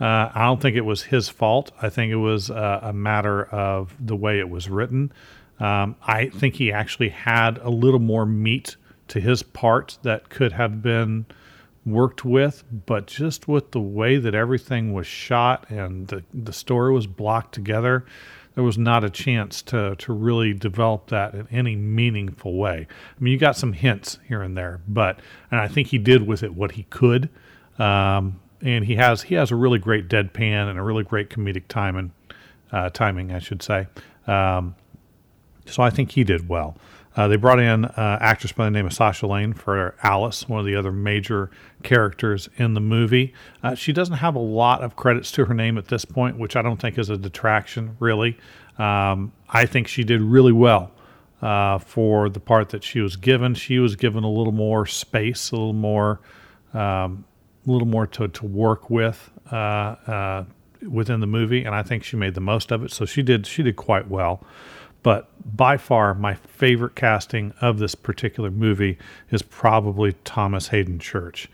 Uh, 0.00 0.30
I 0.34 0.44
don't 0.44 0.60
think 0.60 0.76
it 0.76 0.84
was 0.84 1.04
his 1.04 1.28
fault. 1.28 1.72
I 1.80 1.88
think 1.88 2.12
it 2.12 2.16
was 2.16 2.50
uh, 2.50 2.80
a 2.82 2.92
matter 2.92 3.44
of 3.44 3.94
the 3.98 4.16
way 4.16 4.38
it 4.38 4.48
was 4.48 4.68
written. 4.68 5.12
Um, 5.58 5.96
I 6.06 6.28
think 6.28 6.56
he 6.56 6.70
actually 6.70 7.08
had 7.08 7.58
a 7.58 7.70
little 7.70 8.00
more 8.00 8.26
meat 8.26 8.76
to 9.08 9.20
his 9.20 9.42
part 9.42 9.98
that 10.02 10.28
could 10.28 10.52
have 10.52 10.82
been 10.82 11.26
worked 11.86 12.24
with, 12.24 12.64
but 12.86 13.06
just 13.06 13.48
with 13.48 13.70
the 13.70 13.80
way 13.80 14.16
that 14.18 14.34
everything 14.34 14.92
was 14.92 15.06
shot 15.06 15.70
and 15.70 16.08
the, 16.08 16.24
the 16.34 16.52
story 16.52 16.92
was 16.92 17.06
blocked 17.06 17.54
together, 17.54 18.04
there 18.54 18.64
was 18.64 18.76
not 18.76 19.04
a 19.04 19.10
chance 19.10 19.62
to, 19.62 19.94
to 19.96 20.12
really 20.12 20.52
develop 20.52 21.08
that 21.08 21.34
in 21.34 21.46
any 21.50 21.76
meaningful 21.76 22.56
way. 22.56 22.86
I 22.90 23.22
mean, 23.22 23.32
you 23.32 23.38
got 23.38 23.56
some 23.56 23.72
hints 23.72 24.18
here 24.26 24.42
and 24.42 24.56
there, 24.56 24.80
but, 24.88 25.20
and 25.50 25.60
I 25.60 25.68
think 25.68 25.88
he 25.88 25.98
did 25.98 26.26
with 26.26 26.42
it 26.42 26.54
what 26.54 26.72
he 26.72 26.82
could. 26.84 27.28
Um, 27.78 28.40
and 28.66 28.84
he 28.84 28.96
has 28.96 29.22
he 29.22 29.36
has 29.36 29.50
a 29.52 29.56
really 29.56 29.78
great 29.78 30.08
deadpan 30.08 30.68
and 30.68 30.78
a 30.78 30.82
really 30.82 31.04
great 31.04 31.30
comedic 31.30 31.68
timing, 31.68 32.12
uh, 32.72 32.90
timing, 32.90 33.32
I 33.32 33.38
should 33.38 33.62
say. 33.62 33.86
Um, 34.26 34.74
so 35.66 35.82
I 35.82 35.90
think 35.90 36.12
he 36.12 36.24
did 36.24 36.48
well. 36.48 36.76
Uh, 37.14 37.28
they 37.28 37.36
brought 37.36 37.60
in 37.60 37.86
uh, 37.86 38.18
actress 38.20 38.52
by 38.52 38.64
the 38.66 38.70
name 38.70 38.84
of 38.84 38.92
Sasha 38.92 39.26
Lane 39.26 39.54
for 39.54 39.94
Alice, 40.02 40.48
one 40.48 40.60
of 40.60 40.66
the 40.66 40.74
other 40.74 40.92
major 40.92 41.50
characters 41.82 42.48
in 42.56 42.74
the 42.74 42.80
movie. 42.80 43.32
Uh, 43.62 43.74
she 43.74 43.92
doesn't 43.92 44.16
have 44.16 44.34
a 44.34 44.40
lot 44.40 44.82
of 44.82 44.96
credits 44.96 45.32
to 45.32 45.46
her 45.46 45.54
name 45.54 45.78
at 45.78 45.88
this 45.88 46.04
point, 46.04 46.36
which 46.36 46.56
I 46.56 46.62
don't 46.62 46.78
think 46.78 46.98
is 46.98 47.08
a 47.08 47.16
detraction, 47.16 47.96
really. 48.00 48.36
Um, 48.76 49.32
I 49.48 49.64
think 49.64 49.88
she 49.88 50.04
did 50.04 50.20
really 50.20 50.52
well 50.52 50.90
uh, 51.40 51.78
for 51.78 52.28
the 52.28 52.40
part 52.40 52.68
that 52.70 52.84
she 52.84 53.00
was 53.00 53.16
given. 53.16 53.54
She 53.54 53.78
was 53.78 53.96
given 53.96 54.22
a 54.22 54.30
little 54.30 54.52
more 54.52 54.84
space, 54.84 55.52
a 55.52 55.54
little 55.54 55.72
more 55.72 56.20
um, 56.74 57.24
a 57.66 57.70
little 57.70 57.88
more 57.88 58.06
to, 58.06 58.28
to 58.28 58.46
work 58.46 58.90
with 58.90 59.30
uh, 59.50 59.54
uh, 59.54 60.44
within 60.88 61.20
the 61.20 61.26
movie, 61.26 61.64
and 61.64 61.74
I 61.74 61.82
think 61.82 62.04
she 62.04 62.16
made 62.16 62.34
the 62.34 62.40
most 62.40 62.70
of 62.70 62.84
it. 62.84 62.90
So 62.90 63.04
she 63.04 63.22
did 63.22 63.46
she 63.46 63.62
did 63.62 63.76
quite 63.76 64.08
well. 64.08 64.44
But 65.02 65.28
by 65.56 65.76
far, 65.76 66.14
my 66.14 66.34
favorite 66.34 66.96
casting 66.96 67.52
of 67.60 67.78
this 67.78 67.94
particular 67.94 68.50
movie 68.50 68.98
is 69.30 69.40
probably 69.40 70.14
Thomas 70.24 70.68
Haden 70.68 70.98
Church. 70.98 71.48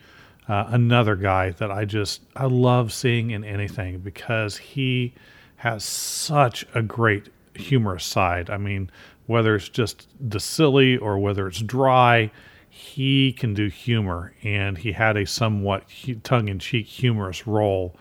Uh, 0.48 0.64
another 0.68 1.16
guy 1.16 1.50
that 1.50 1.70
I 1.70 1.84
just 1.84 2.22
I 2.34 2.46
love 2.46 2.92
seeing 2.92 3.30
in 3.30 3.44
anything 3.44 3.98
because 3.98 4.56
he 4.56 5.14
has 5.56 5.84
such 5.84 6.66
a 6.74 6.82
great 6.82 7.28
humorous 7.54 8.04
side. 8.04 8.50
I 8.50 8.56
mean, 8.56 8.90
whether 9.26 9.54
it's 9.54 9.68
just 9.68 10.08
the 10.18 10.40
silly 10.40 10.96
or 10.96 11.18
whether 11.18 11.46
it's 11.46 11.60
dry, 11.60 12.30
he 12.74 13.34
can 13.34 13.52
do 13.52 13.68
humor, 13.68 14.32
and 14.42 14.78
he 14.78 14.92
had 14.92 15.18
a 15.18 15.26
somewhat 15.26 15.84
tongue 16.22 16.48
in 16.48 16.58
cheek 16.58 16.86
humorous 16.86 17.46
role 17.46 17.94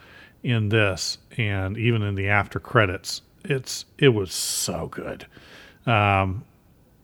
in 0.44 0.70
this, 0.70 1.18
and 1.38 1.78
even 1.78 2.02
in 2.02 2.16
the 2.16 2.30
after 2.30 2.58
credits. 2.58 3.22
It's 3.44 3.84
it 3.98 4.10
was 4.10 4.32
so 4.32 4.88
good. 4.88 5.26
Um, 5.86 6.46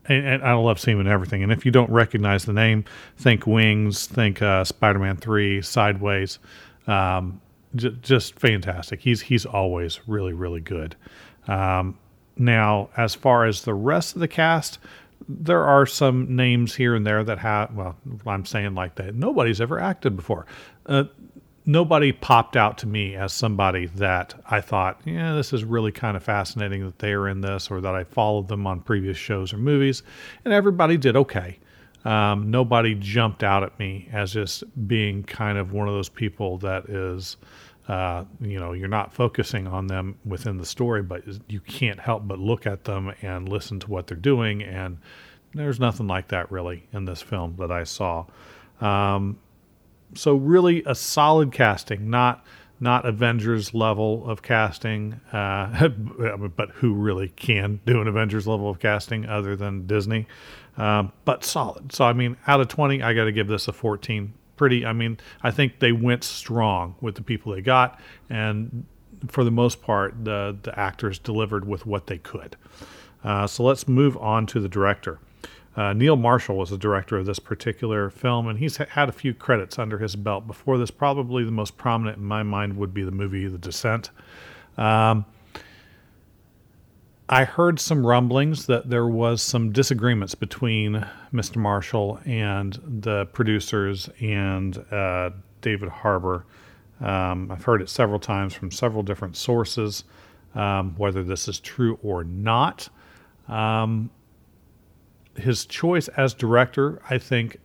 and, 0.05 0.25
and, 0.25 0.43
I 0.43 0.53
love 0.53 0.79
seeing 0.79 0.95
him 0.95 1.07
in 1.07 1.11
everything. 1.11 1.43
And 1.43 1.51
if 1.51 1.65
you 1.65 1.71
don't 1.71 1.89
recognize 1.89 2.45
the 2.45 2.53
name, 2.53 2.85
think 3.17 3.45
Wings, 3.45 4.05
think 4.05 4.41
uh, 4.41 4.63
Spider 4.63 4.99
Man 4.99 5.17
3, 5.17 5.61
Sideways. 5.61 6.39
Um, 6.87 7.41
j- 7.75 7.97
just 8.01 8.39
fantastic. 8.39 9.01
He's 9.01 9.23
he's 9.23 9.45
always 9.45 9.99
really 10.07 10.31
really 10.31 10.61
good. 10.61 10.95
Um, 11.49 11.99
now, 12.37 12.91
as 12.95 13.13
far 13.13 13.43
as 13.43 13.63
the 13.63 13.73
rest 13.73 14.15
of 14.15 14.21
the 14.21 14.27
cast, 14.29 14.79
there 15.27 15.63
are 15.63 15.85
some 15.85 16.35
names 16.35 16.75
here 16.75 16.95
and 16.95 17.05
there 17.05 17.23
that 17.23 17.39
have. 17.39 17.73
Well, 17.75 17.95
I'm 18.25 18.45
saying 18.45 18.75
like 18.75 18.95
that. 18.95 19.15
Nobody's 19.15 19.61
ever 19.61 19.79
acted 19.79 20.15
before. 20.15 20.45
Uh, 20.85 21.05
nobody 21.67 22.13
popped 22.13 22.55
out 22.55 22.77
to 22.79 22.87
me 22.87 23.15
as 23.15 23.33
somebody 23.33 23.87
that 23.87 24.33
I 24.49 24.61
thought, 24.61 25.01
yeah, 25.05 25.35
this 25.35 25.51
is 25.51 25.63
really 25.65 25.91
kind 25.91 26.15
of 26.15 26.23
fascinating 26.23 26.85
that 26.85 26.99
they 26.99 27.11
are 27.11 27.27
in 27.27 27.41
this, 27.41 27.69
or 27.69 27.81
that 27.81 27.93
I 27.93 28.05
followed 28.05 28.47
them 28.47 28.65
on 28.65 28.79
previous 28.79 29.17
shows 29.17 29.53
or 29.53 29.57
movies, 29.57 30.01
and 30.45 30.53
everybody 30.53 30.97
did 30.97 31.15
okay. 31.17 31.59
Um, 32.05 32.49
nobody 32.49 32.95
jumped 32.95 33.43
out 33.43 33.63
at 33.63 33.77
me 33.79 34.07
as 34.13 34.31
just 34.31 34.63
being 34.87 35.23
kind 35.23 35.57
of 35.57 35.73
one 35.73 35.89
of 35.89 35.93
those 35.93 36.07
people 36.09 36.57
that 36.59 36.85
is, 36.85 37.35
uh, 37.87 38.25
you 38.41 38.59
know, 38.59 38.73
you're 38.73 38.87
not 38.87 39.13
focusing 39.13 39.65
on 39.65 39.87
them 39.87 40.17
within 40.25 40.57
the 40.57 40.65
story, 40.65 41.01
but 41.01 41.23
you 41.47 41.61
can't 41.61 41.99
help 41.99 42.27
but 42.27 42.39
look 42.39 42.65
at 42.65 42.83
them 42.83 43.13
and 43.21 43.47
listen 43.47 43.79
to 43.79 43.89
what 43.89 44.07
they're 44.07 44.17
doing. 44.17 44.61
And 44.61 44.97
there's 45.53 45.79
nothing 45.79 46.07
like 46.07 46.27
that 46.29 46.51
really 46.51 46.83
in 46.91 47.05
this 47.05 47.21
film 47.21 47.55
that 47.59 47.71
I 47.71 47.85
saw. 47.85 48.25
Um, 48.81 49.39
so 50.13 50.35
really 50.35 50.83
a 50.85 50.95
solid 50.95 51.51
casting, 51.51 52.09
not 52.09 52.45
not 52.79 53.07
Avengers 53.07 53.73
level 53.73 54.29
of 54.29 54.43
casting, 54.43 55.19
uh, 55.33 55.87
but 56.55 56.69
who 56.75 56.93
really 56.93 57.29
can 57.29 57.79
do 57.87 58.01
an 58.01 58.07
Avengers 58.07 58.45
level 58.45 58.69
of 58.69 58.79
casting 58.79 59.25
other 59.25 59.55
than 59.55 59.87
Disney? 59.87 60.27
Um, 60.77 61.11
but 61.25 61.43
solid. 61.43 61.91
So 61.91 62.05
I 62.05 62.13
mean, 62.13 62.37
out 62.45 62.61
of 62.61 62.67
twenty, 62.67 63.01
I 63.01 63.13
got 63.13 63.25
to 63.25 63.31
give 63.31 63.47
this 63.47 63.67
a 63.67 63.73
fourteen. 63.73 64.33
Pretty. 64.57 64.85
I 64.85 64.91
mean, 64.91 65.17
I 65.41 65.51
think 65.51 65.79
they 65.79 65.91
went 65.93 66.23
strong 66.23 66.95
with 66.99 67.15
the 67.15 67.21
people 67.21 67.53
they 67.53 67.61
got, 67.61 67.99
and 68.29 68.85
for 69.27 69.43
the 69.43 69.51
most 69.51 69.81
part, 69.81 70.25
the 70.25 70.57
the 70.63 70.77
actors 70.77 71.19
delivered 71.19 71.65
with 71.65 71.85
what 71.85 72.07
they 72.07 72.17
could. 72.17 72.57
Uh, 73.23 73.47
so 73.47 73.63
let's 73.63 73.87
move 73.87 74.17
on 74.17 74.45
to 74.47 74.59
the 74.59 74.67
director. 74.69 75.19
Uh, 75.75 75.93
Neil 75.93 76.15
Marshall 76.15 76.57
was 76.57 76.71
the 76.71 76.77
director 76.77 77.17
of 77.17 77.27
this 77.27 77.37
particular 77.37 78.09
film, 78.09 78.47
and 78.47 78.57
he's 78.57 78.77
ha- 78.77 78.87
had 78.89 79.09
a 79.09 79.11
few 79.11 79.33
credits 79.33 79.77
under 79.77 79.99
his 79.99 80.15
belt 80.15 80.47
before 80.47 80.79
this. 80.79 80.89
Probably 80.89 81.43
the 81.43 81.51
most 81.51 81.77
prominent 81.77 82.17
in 82.17 82.23
my 82.23 82.41
mind 82.41 82.77
would 82.77 82.95
be 82.95 83.03
the 83.03 83.11
movie 83.11 83.47
The 83.47 83.59
Descent. 83.59 84.09
Um, 84.75 85.25
I 87.29 87.43
heard 87.43 87.77
some 87.79 88.07
rumblings 88.07 88.67
that 88.67 88.89
there 88.89 89.05
was 89.05 89.41
some 89.41 89.73
disagreements 89.73 90.33
between 90.33 91.05
Mr. 91.33 91.57
Marshall 91.57 92.21
and 92.23 92.79
the 93.01 93.25
producers 93.27 94.09
and 94.21 94.77
uh, 94.91 95.31
David 95.59 95.89
Harbour. 95.89 96.45
Um, 97.01 97.51
I've 97.51 97.65
heard 97.65 97.81
it 97.81 97.89
several 97.89 98.19
times 98.19 98.53
from 98.53 98.71
several 98.71 99.03
different 99.03 99.35
sources, 99.35 100.05
um, 100.55 100.95
whether 100.95 101.21
this 101.21 101.49
is 101.49 101.59
true 101.59 101.99
or 102.01 102.23
not. 102.23 102.87
Um, 103.49 104.09
his 105.35 105.65
choice 105.65 106.07
as 106.09 106.33
director, 106.33 107.01
I 107.09 107.17
think, 107.17 107.57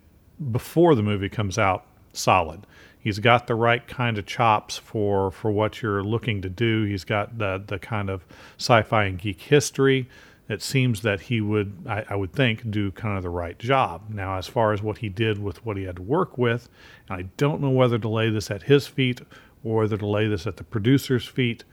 before 0.50 0.96
the 0.96 1.04
movie 1.04 1.28
comes 1.28 1.56
out, 1.56 1.86
solid. 2.12 2.66
He's 3.02 3.18
got 3.18 3.46
the 3.46 3.54
right 3.54 3.86
kind 3.86 4.16
of 4.16 4.26
chops 4.26 4.76
for 4.78 5.30
for 5.30 5.50
what 5.50 5.82
you're 5.82 6.04
looking 6.04 6.40
to 6.42 6.48
do. 6.48 6.84
He's 6.84 7.04
got 7.04 7.38
the 7.38 7.62
the 7.66 7.78
kind 7.78 8.08
of 8.08 8.24
sci-fi 8.58 9.04
and 9.04 9.18
geek 9.18 9.40
history. 9.40 10.08
It 10.48 10.60
seems 10.60 11.02
that 11.02 11.22
he 11.22 11.40
would, 11.40 11.84
I, 11.88 12.04
I 12.10 12.16
would 12.16 12.32
think, 12.32 12.70
do 12.70 12.90
kind 12.90 13.16
of 13.16 13.22
the 13.22 13.30
right 13.30 13.58
job. 13.58 14.10
Now, 14.10 14.36
as 14.36 14.48
far 14.48 14.72
as 14.72 14.82
what 14.82 14.98
he 14.98 15.08
did 15.08 15.42
with 15.42 15.64
what 15.64 15.76
he 15.76 15.84
had 15.84 15.96
to 15.96 16.02
work 16.02 16.36
with, 16.36 16.68
I 17.08 17.22
don't 17.36 17.60
know 17.60 17.70
whether 17.70 17.98
to 17.98 18.08
lay 18.08 18.28
this 18.28 18.50
at 18.50 18.64
his 18.64 18.86
feet 18.86 19.22
or 19.64 19.78
whether 19.82 19.96
to 19.96 20.06
lay 20.06 20.26
this 20.26 20.46
at 20.46 20.56
the 20.56 20.64
producer's 20.64 21.26
feet. 21.26 21.64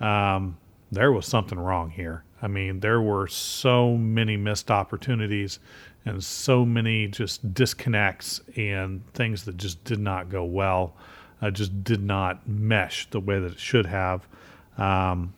Um, 0.00 0.58
there 0.92 1.12
was 1.12 1.26
something 1.26 1.58
wrong 1.58 1.90
here. 1.90 2.24
I 2.46 2.48
mean, 2.48 2.78
there 2.78 3.00
were 3.00 3.26
so 3.26 3.96
many 3.96 4.36
missed 4.36 4.70
opportunities 4.70 5.58
and 6.04 6.22
so 6.22 6.64
many 6.64 7.08
just 7.08 7.52
disconnects 7.52 8.40
and 8.54 9.02
things 9.14 9.46
that 9.46 9.56
just 9.56 9.82
did 9.82 9.98
not 9.98 10.28
go 10.28 10.44
well, 10.44 10.94
uh, 11.42 11.50
just 11.50 11.82
did 11.82 12.00
not 12.00 12.48
mesh 12.48 13.10
the 13.10 13.18
way 13.18 13.40
that 13.40 13.50
it 13.50 13.58
should 13.58 13.86
have. 13.86 14.28
Um, 14.78 15.34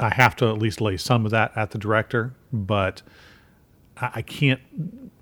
I 0.00 0.08
have 0.14 0.34
to 0.36 0.48
at 0.48 0.56
least 0.56 0.80
lay 0.80 0.96
some 0.96 1.26
of 1.26 1.30
that 1.32 1.54
at 1.54 1.72
the 1.72 1.78
director, 1.78 2.32
but 2.50 3.02
I, 3.98 4.10
I 4.14 4.22
can't 4.22 4.62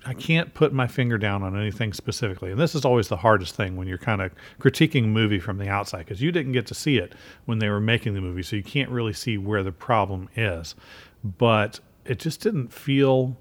I 0.07 0.13
can't 0.13 0.53
put 0.53 0.71
my 0.71 0.87
finger 0.87 1.17
down 1.17 1.43
on 1.43 1.59
anything 1.59 1.91
specifically. 1.91 2.51
And 2.51 2.59
this 2.59 2.75
is 2.75 2.85
always 2.85 3.09
the 3.09 3.17
hardest 3.17 3.55
thing 3.55 3.75
when 3.75 3.89
you're 3.89 3.97
kind 3.97 4.21
of 4.21 4.31
critiquing 4.57 5.03
a 5.03 5.07
movie 5.07 5.39
from 5.39 5.57
the 5.57 5.67
outside 5.67 6.05
because 6.05 6.21
you 6.21 6.31
didn't 6.31 6.53
get 6.53 6.65
to 6.67 6.73
see 6.73 6.97
it 6.97 7.13
when 7.43 7.59
they 7.59 7.67
were 7.67 7.81
making 7.81 8.13
the 8.13 8.21
movie, 8.21 8.41
so 8.41 8.55
you 8.55 8.63
can't 8.63 8.89
really 8.89 9.11
see 9.11 9.37
where 9.37 9.63
the 9.63 9.71
problem 9.73 10.29
is. 10.33 10.75
But 11.25 11.81
it 12.05 12.19
just 12.19 12.39
didn't 12.39 12.71
feel 12.71 13.35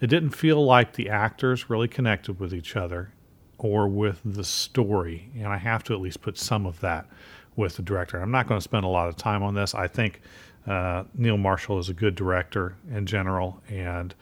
it 0.00 0.08
didn't 0.08 0.30
feel 0.30 0.64
like 0.64 0.94
the 0.94 1.08
actors 1.08 1.70
really 1.70 1.86
connected 1.86 2.40
with 2.40 2.52
each 2.52 2.74
other 2.74 3.12
or 3.58 3.86
with 3.86 4.20
the 4.24 4.42
story. 4.42 5.30
And 5.36 5.46
I 5.46 5.58
have 5.58 5.84
to 5.84 5.94
at 5.94 6.00
least 6.00 6.20
put 6.20 6.36
some 6.36 6.66
of 6.66 6.80
that 6.80 7.06
with 7.54 7.76
the 7.76 7.82
director. 7.82 8.20
I'm 8.20 8.32
not 8.32 8.48
going 8.48 8.58
to 8.58 8.64
spend 8.64 8.84
a 8.84 8.88
lot 8.88 9.08
of 9.08 9.14
time 9.14 9.44
on 9.44 9.54
this. 9.54 9.72
I 9.72 9.86
think 9.86 10.20
uh, 10.66 11.04
Neil 11.14 11.38
Marshall 11.38 11.78
is 11.78 11.88
a 11.88 11.94
good 11.94 12.16
director 12.16 12.74
in 12.90 13.06
general, 13.06 13.62
and 13.68 14.12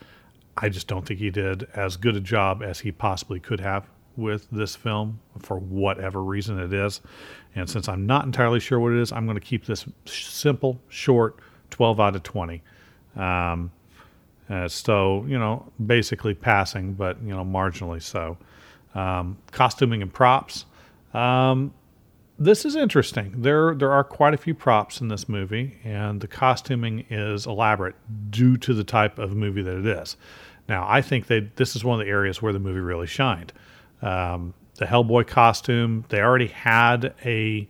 I 0.57 0.69
just 0.69 0.89
don't 0.89 1.07
think 1.07 1.21
he 1.21 1.31
did 1.31 1.69
as 1.75 1.97
good 1.97 2.17
a 2.17 2.21
job 2.21 2.63
as 2.63 2.81
he 2.81 2.93
possibly 2.93 3.41
could 3.41 3.61
have 3.61 3.87
with 4.17 4.49
this 4.51 4.77
film 4.77 5.21
for 5.39 5.59
whatever 5.59 6.23
reason 6.23 6.59
it 6.59 6.73
is. 6.73 7.01
And 7.55 7.69
since 7.69 7.89
I'm 7.89 8.07
not 8.07 8.25
entirely 8.25 8.61
sure 8.61 8.79
what 8.79 8.93
it 8.93 9.01
is, 9.01 9.13
I'm 9.13 9.27
going 9.27 9.39
to 9.39 9.45
keep 9.45 9.67
this 9.67 9.87
simple, 10.05 10.81
short, 10.89 11.39
12 11.71 12.01
out 12.01 12.17
of 12.17 12.23
20. 12.23 12.63
Um, 13.17 13.71
uh, 14.49 14.69
so, 14.69 15.25
you 15.29 15.39
know, 15.39 15.71
basically 15.85 16.35
passing, 16.35 16.93
but, 16.95 17.21
you 17.23 17.35
know, 17.35 17.45
marginally 17.45 18.03
so. 18.03 18.37
Um, 18.95 19.39
costuming 19.53 20.03
and 20.03 20.13
props. 20.13 20.67
Um, 21.15 21.73
this 22.41 22.65
is 22.65 22.75
interesting. 22.75 23.35
There 23.37 23.75
there 23.75 23.93
are 23.93 24.03
quite 24.03 24.33
a 24.33 24.39
few 24.39 24.55
props 24.55 25.03
in 25.03 25.09
this 25.09 25.29
movie, 25.29 25.79
and 25.85 26.21
the 26.21 26.27
costuming 26.27 27.05
is 27.11 27.47
elaborate 27.47 27.95
due 28.31 28.57
to 28.57 28.73
the 28.73 28.83
type 28.83 29.19
of 29.19 29.37
movie 29.37 29.63
that 29.63 29.79
it 29.79 29.87
is. 29.87 30.17
Now, 30.67 30.87
I 30.89 31.03
think 31.03 31.27
that 31.27 31.57
this 31.57 31.77
is 31.77 31.85
one 31.85 32.01
of 32.01 32.07
the 32.07 32.11
areas 32.11 32.41
where 32.41 32.55
the 32.55 32.59
movie 32.59 32.81
really 32.81 33.07
shined. 33.07 33.53
Um, 34.01 34.55
the 34.77 34.87
Hellboy 34.87 35.27
costume, 35.27 36.07
they 36.09 36.21
already 36.21 36.47
had 36.47 37.13
a 37.25 37.69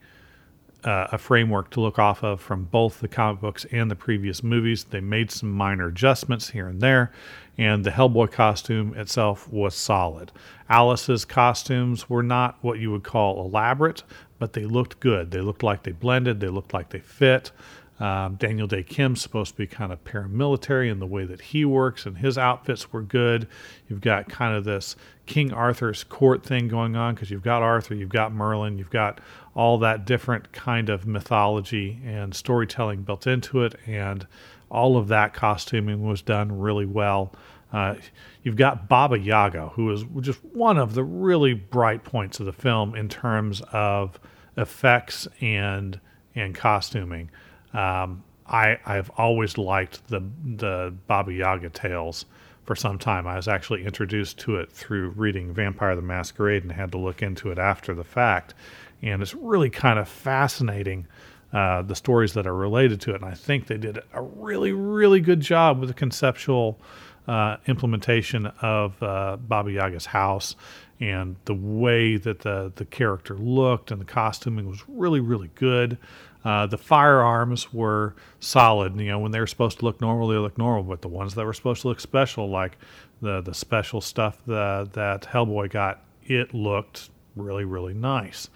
uh, 0.85 1.09
a 1.12 1.19
framework 1.19 1.71
to 1.71 1.81
look 1.81 1.99
off 1.99 2.23
of 2.23 2.41
from 2.41 2.65
both 2.65 3.00
the 3.00 3.09
comic 3.09 3.41
books 3.41 3.67
and 3.73 3.91
the 3.91 3.97
previous 3.97 4.43
movies. 4.43 4.85
They 4.85 5.00
made 5.00 5.31
some 5.31 5.50
minor 5.50 5.89
adjustments 5.89 6.49
here 6.50 6.69
and 6.69 6.81
there, 6.81 7.12
and 7.61 7.85
the 7.85 7.90
Hellboy 7.90 8.33
costume 8.33 8.95
itself 8.95 9.47
was 9.52 9.75
solid. 9.75 10.33
Alice's 10.71 11.26
costumes 11.26 12.09
were 12.09 12.23
not 12.23 12.57
what 12.62 12.79
you 12.79 12.90
would 12.90 13.02
call 13.02 13.45
elaborate, 13.45 14.02
but 14.38 14.55
they 14.55 14.64
looked 14.64 14.99
good. 14.99 15.31
They 15.31 15.43
looked 15.43 15.62
like 15.62 15.83
they 15.83 15.93
blended, 15.93 16.40
they 16.40 16.49
looked 16.49 16.73
like 16.73 16.88
they 16.88 17.00
fit. 17.00 17.52
Um, 17.99 18.37
Daniel 18.37 18.67
Dae 18.67 18.83
Kim's 18.83 19.21
supposed 19.21 19.50
to 19.50 19.57
be 19.59 19.67
kind 19.67 19.93
of 19.93 20.02
paramilitary 20.05 20.90
in 20.90 21.00
the 21.00 21.07
way 21.07 21.26
that 21.26 21.43
he 21.43 21.67
works, 21.67 22.07
and 22.07 22.17
his 22.17 22.38
outfits 22.38 22.95
were 22.95 23.02
good. 23.02 23.47
You've 23.90 24.00
got 24.00 24.31
kind 24.31 24.57
of 24.57 24.64
this 24.64 24.97
King 25.26 25.52
Arthur's 25.52 26.02
court 26.02 26.43
thing 26.43 26.67
going 26.67 26.97
on 26.97 27.14
because 27.14 27.31
you've 27.31 27.43
got 27.43 27.62
Arthur, 27.62 27.95
you've 27.95 28.09
got 28.09 28.33
Merlin, 28.33 28.79
you've 28.79 28.88
got 28.88 29.21
all 29.55 29.76
that 29.81 30.07
different 30.07 30.50
kind 30.52 30.88
of 30.88 31.07
mythology 31.07 32.00
and 32.07 32.35
storytelling 32.35 33.02
built 33.02 33.26
into 33.26 33.64
it, 33.64 33.75
and 33.87 34.26
all 34.71 34.97
of 34.97 35.09
that 35.09 35.35
costuming 35.35 36.07
was 36.07 36.23
done 36.23 36.59
really 36.59 36.87
well. 36.87 37.33
Uh, 37.73 37.95
you've 38.43 38.57
got 38.57 38.89
Baba 38.89 39.19
Yaga, 39.19 39.69
who 39.69 39.91
is 39.91 40.05
just 40.21 40.45
one 40.53 40.79
of 40.79 40.95
the 40.95 41.05
really 41.05 41.55
bright 41.55 42.03
points 42.05 42.41
of 42.41 42.47
the 42.47 42.53
film 42.53 42.95
in 42.95 43.09
terms 43.09 43.62
of 43.73 44.19
effects 44.57 45.29
and 45.41 46.00
and 46.35 46.55
costuming. 46.55 47.31
Um, 47.73 48.25
I 48.47 48.79
I've 48.85 49.11
always 49.11 49.57
liked 49.57 50.07
the 50.09 50.23
the 50.57 50.95
Baba 51.07 51.33
Yaga 51.33 51.71
tales 51.71 52.27
for 52.65 52.77
some 52.77 52.99
time. 52.99 53.27
I 53.27 53.37
was 53.37 53.49
actually 53.49 53.85
introduced 53.85 54.39
to 54.41 54.57
it 54.57 54.71
through 54.71 55.11
reading 55.11 55.53
Vampire 55.53 55.97
the 55.97 56.03
Masquerade 56.03 56.62
and 56.62 56.73
had 56.73 56.93
to 56.93 56.99
look 56.99 57.23
into 57.23 57.50
it 57.50 57.59
after 57.59 57.95
the 57.95 58.05
fact. 58.05 58.55
And 59.03 59.23
it's 59.23 59.35
really 59.35 59.71
kind 59.71 59.99
of 59.99 60.09
fascinating 60.09 61.07
uh, 61.52 61.83
the 61.83 61.95
stories 61.95 62.33
that 62.35 62.47
are 62.47 62.54
related 62.54 63.00
to 63.02 63.11
it. 63.12 63.16
And 63.16 63.25
I 63.25 63.35
think 63.35 63.66
they 63.66 63.76
did 63.76 63.99
a 64.12 64.23
really, 64.23 64.73
really 64.73 65.21
good 65.21 65.40
job 65.40 65.80
with 65.80 65.88
the 65.88 65.95
conceptual 65.95 66.78
uh, 67.26 67.57
implementation 67.66 68.47
of 68.62 69.00
uh, 69.02 69.37
Baba 69.37 69.71
Yaga's 69.71 70.07
house 70.07 70.57
and 71.00 71.37
the 71.47 71.54
way 71.54 72.16
that 72.16 72.40
the, 72.40 72.73
the 72.76 72.85
character 72.85 73.35
looked 73.37 73.90
and 73.90 74.00
the 74.00 74.04
costuming 74.04 74.69
was 74.69 74.85
really, 74.87 75.21
really 75.21 75.50
good. 75.54 75.97
Uh, 76.45 76.66
the 76.66 76.78
firearms 76.78 77.73
were 77.73 78.14
solid. 78.38 78.99
You 78.99 79.09
know, 79.09 79.19
when 79.19 79.33
they 79.33 79.40
were 79.40 79.47
supposed 79.47 79.78
to 79.80 79.85
look 79.85 80.00
normal, 80.00 80.28
they 80.28 80.37
looked 80.37 80.59
normal. 80.59 80.83
But 80.85 81.02
the 81.02 81.09
ones 81.09 81.35
that 81.35 81.45
were 81.45 81.52
supposed 81.52 81.83
to 81.83 81.88
look 81.88 82.00
special, 82.00 82.49
like 82.49 82.78
the 83.21 83.42
the 83.42 83.52
special 83.52 84.00
stuff 84.00 84.38
that 84.47 84.92
that 84.95 85.23
Hellboy 85.23 85.71
got, 85.71 86.02
it 86.25 86.54
looked 86.54 87.11
really 87.37 87.64
really 87.64 87.95
nice. 87.95 88.49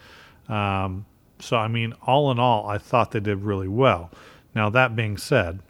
Um, 0.49 1.05
so, 1.45 1.57
I 1.57 1.69
mean, 1.69 1.95
all 2.07 2.31
in 2.31 2.39
all, 2.39 2.67
I 2.67 2.79
thought 2.79 3.11
they 3.11 3.21
did 3.21 3.43
really 3.43 3.69
well. 3.69 4.11
Now, 4.55 4.71
that 4.71 4.97
being 4.97 5.17
said, 5.17 5.61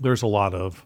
there's 0.00 0.22
a 0.22 0.26
lot 0.26 0.54
of 0.54 0.84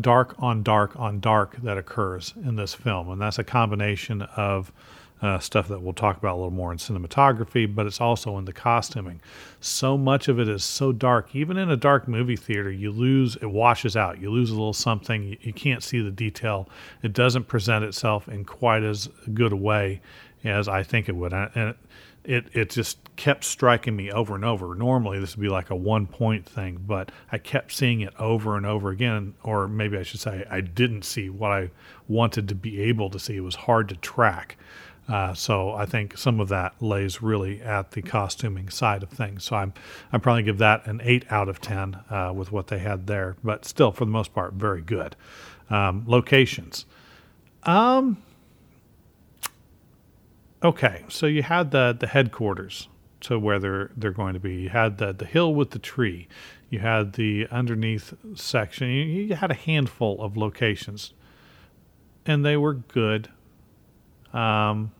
dark 0.00 0.34
on 0.38 0.62
dark 0.62 0.98
on 0.98 1.20
dark 1.20 1.56
that 1.62 1.78
occurs 1.78 2.34
in 2.36 2.56
this 2.56 2.74
film, 2.74 3.10
and 3.10 3.20
that's 3.20 3.38
a 3.38 3.44
combination 3.44 4.22
of 4.22 4.72
uh, 5.20 5.38
stuff 5.38 5.66
that 5.68 5.80
we'll 5.82 5.92
talk 5.92 6.16
about 6.16 6.34
a 6.34 6.36
little 6.36 6.50
more 6.50 6.70
in 6.70 6.78
cinematography, 6.78 7.72
but 7.72 7.86
it's 7.86 8.00
also 8.00 8.38
in 8.38 8.44
the 8.44 8.52
costuming. 8.52 9.20
So 9.60 9.98
much 9.98 10.28
of 10.28 10.38
it 10.38 10.48
is 10.48 10.62
so 10.62 10.92
dark. 10.92 11.34
Even 11.34 11.56
in 11.56 11.70
a 11.70 11.76
dark 11.76 12.06
movie 12.06 12.36
theater, 12.36 12.70
you 12.70 12.92
lose, 12.92 13.36
it 13.36 13.50
washes 13.50 13.96
out. 13.96 14.20
You 14.20 14.30
lose 14.30 14.50
a 14.50 14.54
little 14.54 14.72
something. 14.72 15.24
You, 15.24 15.36
you 15.40 15.52
can't 15.52 15.82
see 15.82 16.00
the 16.00 16.12
detail. 16.12 16.68
It 17.02 17.12
doesn't 17.12 17.48
present 17.48 17.84
itself 17.84 18.28
in 18.28 18.44
quite 18.44 18.84
as 18.84 19.08
good 19.34 19.52
a 19.52 19.56
way 19.56 20.00
as 20.44 20.68
I 20.68 20.84
think 20.84 21.08
it 21.08 21.16
would. 21.16 21.32
And 21.32 21.74
it, 22.24 22.46
it 22.52 22.70
just 22.70 22.98
kept 23.18 23.44
striking 23.44 23.96
me 23.96 24.10
over 24.10 24.36
and 24.36 24.44
over. 24.44 24.74
Normally, 24.76 25.18
this 25.18 25.36
would 25.36 25.42
be 25.42 25.48
like 25.48 25.70
a 25.70 25.76
one 25.76 26.06
point 26.06 26.46
thing, 26.46 26.84
but 26.86 27.10
I 27.30 27.36
kept 27.36 27.72
seeing 27.72 28.00
it 28.00 28.14
over 28.18 28.56
and 28.56 28.64
over 28.64 28.90
again. 28.90 29.34
Or 29.42 29.68
maybe 29.68 29.98
I 29.98 30.04
should 30.04 30.20
say, 30.20 30.46
I 30.48 30.62
didn't 30.62 31.02
see 31.02 31.28
what 31.28 31.50
I 31.50 31.70
wanted 32.06 32.48
to 32.48 32.54
be 32.54 32.80
able 32.80 33.10
to 33.10 33.18
see. 33.18 33.36
It 33.36 33.40
was 33.40 33.56
hard 33.56 33.88
to 33.90 33.96
track. 33.96 34.56
Uh, 35.08 35.34
so 35.34 35.72
I 35.72 35.84
think 35.84 36.16
some 36.16 36.38
of 36.38 36.48
that 36.50 36.80
lays 36.80 37.20
really 37.20 37.60
at 37.60 37.90
the 37.90 38.02
costuming 38.02 38.68
side 38.68 39.02
of 39.02 39.10
things. 39.10 39.42
So 39.42 39.56
I'm 39.56 39.74
I'm 40.12 40.20
probably 40.20 40.44
give 40.44 40.58
that 40.58 40.86
an 40.86 41.00
eight 41.02 41.24
out 41.30 41.48
of 41.48 41.60
ten 41.60 41.98
uh, 42.10 42.32
with 42.34 42.52
what 42.52 42.68
they 42.68 42.78
had 42.78 43.08
there, 43.08 43.36
but 43.42 43.64
still 43.64 43.90
for 43.90 44.04
the 44.04 44.10
most 44.10 44.32
part 44.32 44.52
very 44.52 44.80
good. 44.80 45.16
Um, 45.70 46.04
locations. 46.06 46.86
Um, 47.64 48.22
okay, 50.62 51.04
so 51.08 51.26
you 51.26 51.42
had 51.42 51.72
the 51.72 51.96
the 51.98 52.06
headquarters 52.06 52.88
to 53.20 53.38
where 53.38 53.58
they're 53.58 53.90
they're 53.96 54.10
going 54.10 54.34
to 54.34 54.40
be. 54.40 54.56
You 54.56 54.68
had 54.68 54.98
the 54.98 55.12
the 55.12 55.24
hill 55.24 55.54
with 55.54 55.70
the 55.70 55.78
tree. 55.78 56.28
You 56.70 56.80
had 56.80 57.14
the 57.14 57.46
underneath 57.50 58.14
section. 58.34 58.88
You, 58.88 59.04
you 59.04 59.34
had 59.34 59.50
a 59.50 59.54
handful 59.54 60.20
of 60.22 60.36
locations, 60.36 61.14
and 62.26 62.44
they 62.44 62.56
were 62.56 62.74
good. 62.74 63.30
Um, 64.32 64.92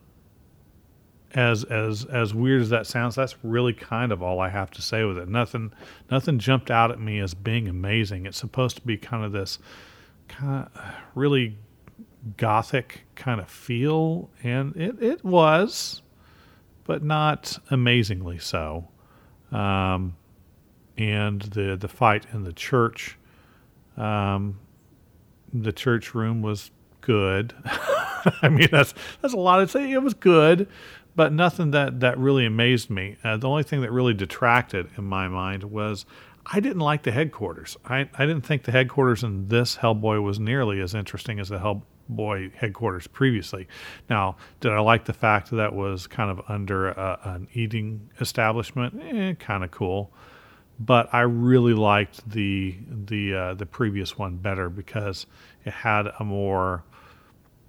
as 1.35 1.65
as 1.65 2.05
as 2.07 2.35
weird 2.35 2.63
as 2.63 2.71
that 2.71 2.87
sounds, 2.87 3.15
that's 3.15 3.37
really 3.43 3.75
kind 3.75 4.13
of 4.13 4.23
all 4.23 4.41
I 4.41 4.49
have 4.49 4.71
to 4.73 4.83
say 4.83 5.05
with 5.05 5.19
it. 5.19 5.29
Nothing 5.29 5.73
nothing 6.11 6.39
jumped 6.39 6.71
out 6.71 6.91
at 6.91 6.99
me 6.99 7.21
as 7.21 7.35
being 7.35 7.69
amazing. 7.69 8.27
It's 8.27 8.39
supposed 8.39 8.77
to 8.77 8.83
be 8.83 8.97
kind 8.97 9.25
of 9.25 9.33
this 9.33 9.59
kind 10.29 10.69
of 10.75 10.95
really 11.15 11.57
gothic 12.37 13.03
kind 13.15 13.41
of 13.41 13.49
feel, 13.49 14.31
and 14.43 14.75
it, 14.77 15.03
it 15.03 15.25
was, 15.25 16.03
but 16.89 17.05
not 17.05 17.59
amazingly 17.71 18.39
so. 18.39 18.89
Um, 19.53 20.17
and 20.97 21.43
the 21.43 21.77
the 21.77 21.87
fight 21.87 22.27
in 22.33 22.43
the 22.43 22.53
church, 22.53 23.17
um, 23.97 24.59
the 25.53 25.73
church 25.73 26.15
room 26.15 26.43
was 26.43 26.71
good. 27.03 27.55
I 28.43 28.49
mean, 28.49 28.69
that's 28.73 28.95
that's 29.21 29.35
a 29.35 29.39
lot 29.39 29.59
to 29.59 29.69
say. 29.69 29.93
It 29.93 30.03
was 30.03 30.15
good, 30.15 30.67
but 31.15 31.31
nothing 31.33 31.73
that 31.73 32.01
that 32.01 32.19
really 32.19 32.47
amazed 32.47 32.89
me. 32.89 33.17
Uh, 33.23 33.37
the 33.37 33.49
only 33.49 33.63
thing 33.63 33.83
that 33.83 33.93
really 33.93 34.15
detracted 34.15 34.89
in 34.97 35.05
my 35.05 35.29
mind 35.29 35.65
was 35.65 36.07
I 36.47 36.59
didn't 36.59 36.81
like 36.81 37.03
the 37.03 37.13
headquarters. 37.13 37.77
I, 37.85 38.09
I 38.15 38.25
didn't 38.25 38.47
think 38.47 38.63
the 38.63 38.73
headquarters 38.73 39.23
in 39.23 39.49
this 39.49 39.77
Hellboy 39.77 40.23
was 40.23 40.41
nearly 40.41 40.81
as 40.81 40.95
interesting 40.95 41.39
as 41.39 41.51
the 41.51 41.59
Hell, 41.59 41.85
Boy 42.09 42.51
headquarters 42.55 43.07
previously. 43.07 43.69
Now, 44.09 44.37
did 44.61 44.73
I 44.73 44.81
like 44.81 45.05
the 45.05 45.13
fact 45.13 45.51
that 45.51 45.57
that 45.57 45.75
was 45.75 46.07
kind 46.07 46.31
of 46.31 46.41
under 46.49 46.89
a, 46.89 47.19
an 47.25 47.49
eating 47.53 48.09
establishment? 48.21 49.01
Eh, 49.03 49.35
kind 49.35 49.63
of 49.63 49.71
cool. 49.71 50.11
But 50.81 51.13
I 51.13 51.21
really 51.23 51.75
liked 51.75 52.29
the 52.31 52.79
the 52.89 53.35
uh, 53.35 53.55
the 53.55 53.67
previous 53.67 54.17
one 54.17 54.37
better 54.37 54.71
because 54.71 55.27
it 55.65 55.73
had 55.73 56.07
a 56.19 56.25
more 56.25 56.85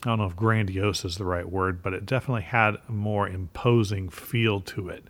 I 0.03 0.09
don't 0.09 0.19
know 0.19 0.25
if 0.25 0.35
grandiose 0.35 1.03
is 1.03 1.17
the 1.17 1.25
right 1.25 1.49
word, 1.49 1.81
but 1.81 1.93
it 1.93 2.05
definitely 2.05 2.43
had 2.43 2.77
a 2.87 2.91
more 2.91 3.27
imposing 3.27 4.09
feel 4.09 4.61
to 4.61 4.87
it. 4.87 5.03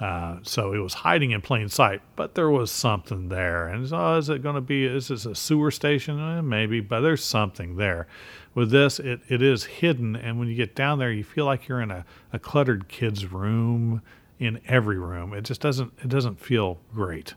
Uh, 0.00 0.38
so 0.42 0.72
it 0.72 0.78
was 0.78 0.94
hiding 0.94 1.30
in 1.32 1.42
plain 1.42 1.68
sight, 1.68 2.00
but 2.16 2.34
there 2.34 2.48
was 2.48 2.70
something 2.70 3.28
there. 3.28 3.68
And 3.68 3.86
oh, 3.92 4.16
is 4.16 4.30
it 4.30 4.42
going 4.42 4.54
to 4.54 4.62
be? 4.62 4.86
Is 4.86 5.08
this 5.08 5.26
a 5.26 5.34
sewer 5.34 5.70
station? 5.70 6.18
Eh, 6.18 6.40
maybe, 6.40 6.80
but 6.80 7.00
there's 7.00 7.22
something 7.22 7.76
there. 7.76 8.06
With 8.54 8.70
this, 8.70 8.98
it, 8.98 9.20
it 9.28 9.42
is 9.42 9.64
hidden, 9.64 10.16
and 10.16 10.38
when 10.38 10.48
you 10.48 10.54
get 10.54 10.74
down 10.74 10.98
there, 10.98 11.12
you 11.12 11.22
feel 11.22 11.44
like 11.44 11.68
you're 11.68 11.82
in 11.82 11.90
a, 11.90 12.06
a 12.32 12.38
cluttered 12.38 12.88
kid's 12.88 13.26
room 13.26 14.00
in 14.38 14.58
every 14.66 14.98
room. 14.98 15.34
It 15.34 15.42
just 15.42 15.60
doesn't 15.60 15.92
it 16.02 16.08
doesn't 16.08 16.40
feel 16.40 16.80
great 16.94 17.34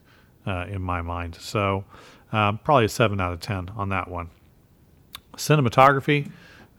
uh, 0.48 0.66
in 0.70 0.82
my 0.82 1.02
mind. 1.02 1.36
So 1.36 1.84
uh, 2.32 2.54
probably 2.54 2.86
a 2.86 2.90
seven 2.90 3.20
out 3.20 3.34
of 3.34 3.42
ten 3.42 3.70
on 3.76 3.90
that 3.90 4.08
one. 4.10 4.30
Cinematography. 5.36 6.32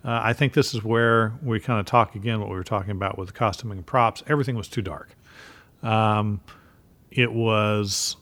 Uh, 0.02 0.20
I 0.22 0.32
think 0.32 0.54
this 0.54 0.74
is 0.74 0.82
where 0.82 1.34
we 1.42 1.60
kind 1.60 1.78
of 1.78 1.86
talk 1.86 2.14
again 2.14 2.40
what 2.40 2.48
we 2.48 2.56
were 2.56 2.64
talking 2.64 2.90
about 2.90 3.18
with 3.18 3.28
the 3.28 3.34
costuming 3.34 3.78
and 3.78 3.86
props. 3.86 4.22
Everything 4.26 4.56
was 4.56 4.68
too 4.68 4.82
dark. 4.82 5.10
Um, 5.84 6.40
it 7.10 7.32
was 7.32 8.16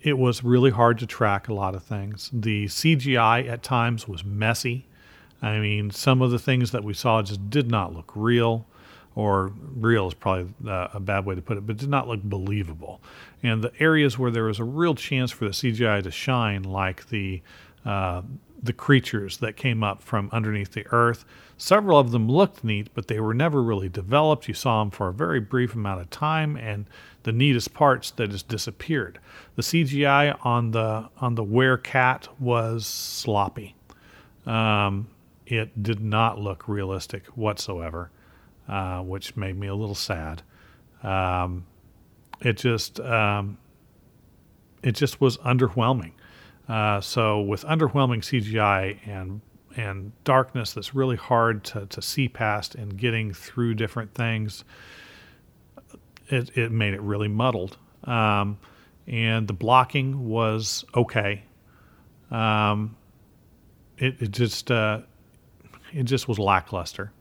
it 0.00 0.16
was 0.16 0.44
really 0.44 0.70
hard 0.70 0.98
to 0.98 1.06
track 1.06 1.48
a 1.48 1.52
lot 1.52 1.74
of 1.74 1.82
things. 1.82 2.30
The 2.32 2.66
CGI 2.66 3.48
at 3.48 3.64
times 3.64 4.06
was 4.06 4.24
messy. 4.24 4.86
I 5.42 5.58
mean, 5.58 5.90
some 5.90 6.22
of 6.22 6.30
the 6.30 6.38
things 6.38 6.70
that 6.70 6.84
we 6.84 6.94
saw 6.94 7.22
just 7.22 7.50
did 7.50 7.68
not 7.68 7.92
look 7.92 8.12
real, 8.14 8.66
or 9.16 9.52
real 9.74 10.06
is 10.06 10.14
probably 10.14 10.54
uh, 10.66 10.88
a 10.94 11.00
bad 11.00 11.26
way 11.26 11.34
to 11.34 11.42
put 11.42 11.58
it, 11.58 11.66
but 11.66 11.76
did 11.76 11.88
not 11.88 12.06
look 12.06 12.22
believable. 12.22 13.00
And 13.42 13.64
the 13.64 13.72
areas 13.80 14.16
where 14.16 14.30
there 14.30 14.44
was 14.44 14.60
a 14.60 14.64
real 14.64 14.94
chance 14.94 15.32
for 15.32 15.44
the 15.44 15.50
CGI 15.50 16.04
to 16.04 16.10
shine, 16.12 16.62
like 16.62 17.08
the 17.08 17.42
uh, 17.84 18.22
the 18.62 18.72
creatures 18.72 19.38
that 19.38 19.56
came 19.56 19.82
up 19.82 20.02
from 20.02 20.28
underneath 20.32 20.72
the 20.72 20.86
earth. 20.90 21.24
Several 21.58 21.98
of 21.98 22.10
them 22.10 22.28
looked 22.28 22.64
neat, 22.64 22.88
but 22.94 23.08
they 23.08 23.20
were 23.20 23.34
never 23.34 23.62
really 23.62 23.88
developed. 23.88 24.48
You 24.48 24.54
saw 24.54 24.80
them 24.82 24.90
for 24.90 25.08
a 25.08 25.12
very 25.12 25.40
brief 25.40 25.74
amount 25.74 26.00
of 26.00 26.10
time, 26.10 26.56
and 26.56 26.86
the 27.22 27.32
neatest 27.32 27.72
parts 27.74 28.10
that 28.12 28.30
just 28.30 28.48
disappeared. 28.48 29.18
The 29.56 29.62
CGI 29.62 30.38
on 30.44 30.72
the 30.72 31.08
on 31.18 31.34
the 31.34 31.44
werecat 31.44 32.28
was 32.38 32.86
sloppy. 32.86 33.74
Um, 34.44 35.08
it 35.46 35.82
did 35.82 36.00
not 36.00 36.38
look 36.38 36.68
realistic 36.68 37.26
whatsoever, 37.28 38.10
uh, 38.68 39.00
which 39.00 39.36
made 39.36 39.58
me 39.58 39.66
a 39.66 39.74
little 39.74 39.94
sad. 39.94 40.42
Um, 41.02 41.66
it 42.40 42.56
just 42.56 43.00
um, 43.00 43.58
it 44.82 44.92
just 44.92 45.20
was 45.20 45.38
underwhelming. 45.38 46.12
Uh, 46.68 47.00
so 47.00 47.40
with 47.40 47.64
underwhelming 47.64 48.18
CGI 48.18 48.98
and 49.06 49.40
and 49.76 50.12
darkness 50.24 50.72
that's 50.72 50.94
really 50.94 51.16
hard 51.16 51.62
to, 51.62 51.84
to 51.86 52.00
see 52.00 52.28
past 52.28 52.74
and 52.74 52.96
getting 52.96 53.34
through 53.34 53.74
different 53.74 54.14
things, 54.14 54.64
it, 56.28 56.56
it 56.56 56.72
made 56.72 56.94
it 56.94 57.00
really 57.02 57.28
muddled. 57.28 57.76
Um, 58.04 58.58
and 59.06 59.46
the 59.46 59.52
blocking 59.52 60.28
was 60.28 60.84
okay. 60.94 61.42
Um, 62.30 62.96
it, 63.98 64.20
it 64.20 64.30
just 64.30 64.70
uh, 64.70 65.00
it 65.92 66.04
just 66.04 66.26
was 66.26 66.38
lackluster, 66.38 67.12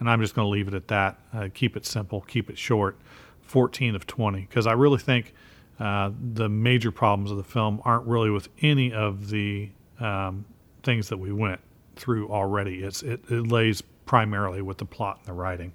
and 0.00 0.10
I'm 0.10 0.20
just 0.20 0.34
going 0.34 0.46
to 0.46 0.50
leave 0.50 0.68
it 0.68 0.74
at 0.74 0.88
that. 0.88 1.18
Uh, 1.32 1.48
keep 1.52 1.76
it 1.76 1.86
simple, 1.86 2.22
keep 2.22 2.50
it 2.50 2.58
short. 2.58 2.98
14 3.42 3.94
of 3.94 4.06
20 4.06 4.42
because 4.42 4.66
I 4.66 4.72
really 4.72 4.98
think 4.98 5.32
uh, 5.78 6.10
the 6.34 6.48
major 6.48 6.90
problems 6.90 7.30
of 7.30 7.36
the 7.36 7.44
film 7.44 7.80
aren't 7.84 8.06
really 8.06 8.30
with 8.30 8.48
any 8.62 8.92
of 8.92 9.30
the 9.30 9.70
um, 10.00 10.44
things 10.82 11.08
that 11.08 11.18
we 11.18 11.32
went 11.32 11.60
through 11.96 12.28
already. 12.30 12.82
It's 12.82 13.02
it, 13.02 13.20
it 13.30 13.46
lays 13.48 13.82
primarily 14.06 14.62
with 14.62 14.78
the 14.78 14.84
plot 14.84 15.18
and 15.18 15.26
the 15.26 15.32
writing, 15.32 15.72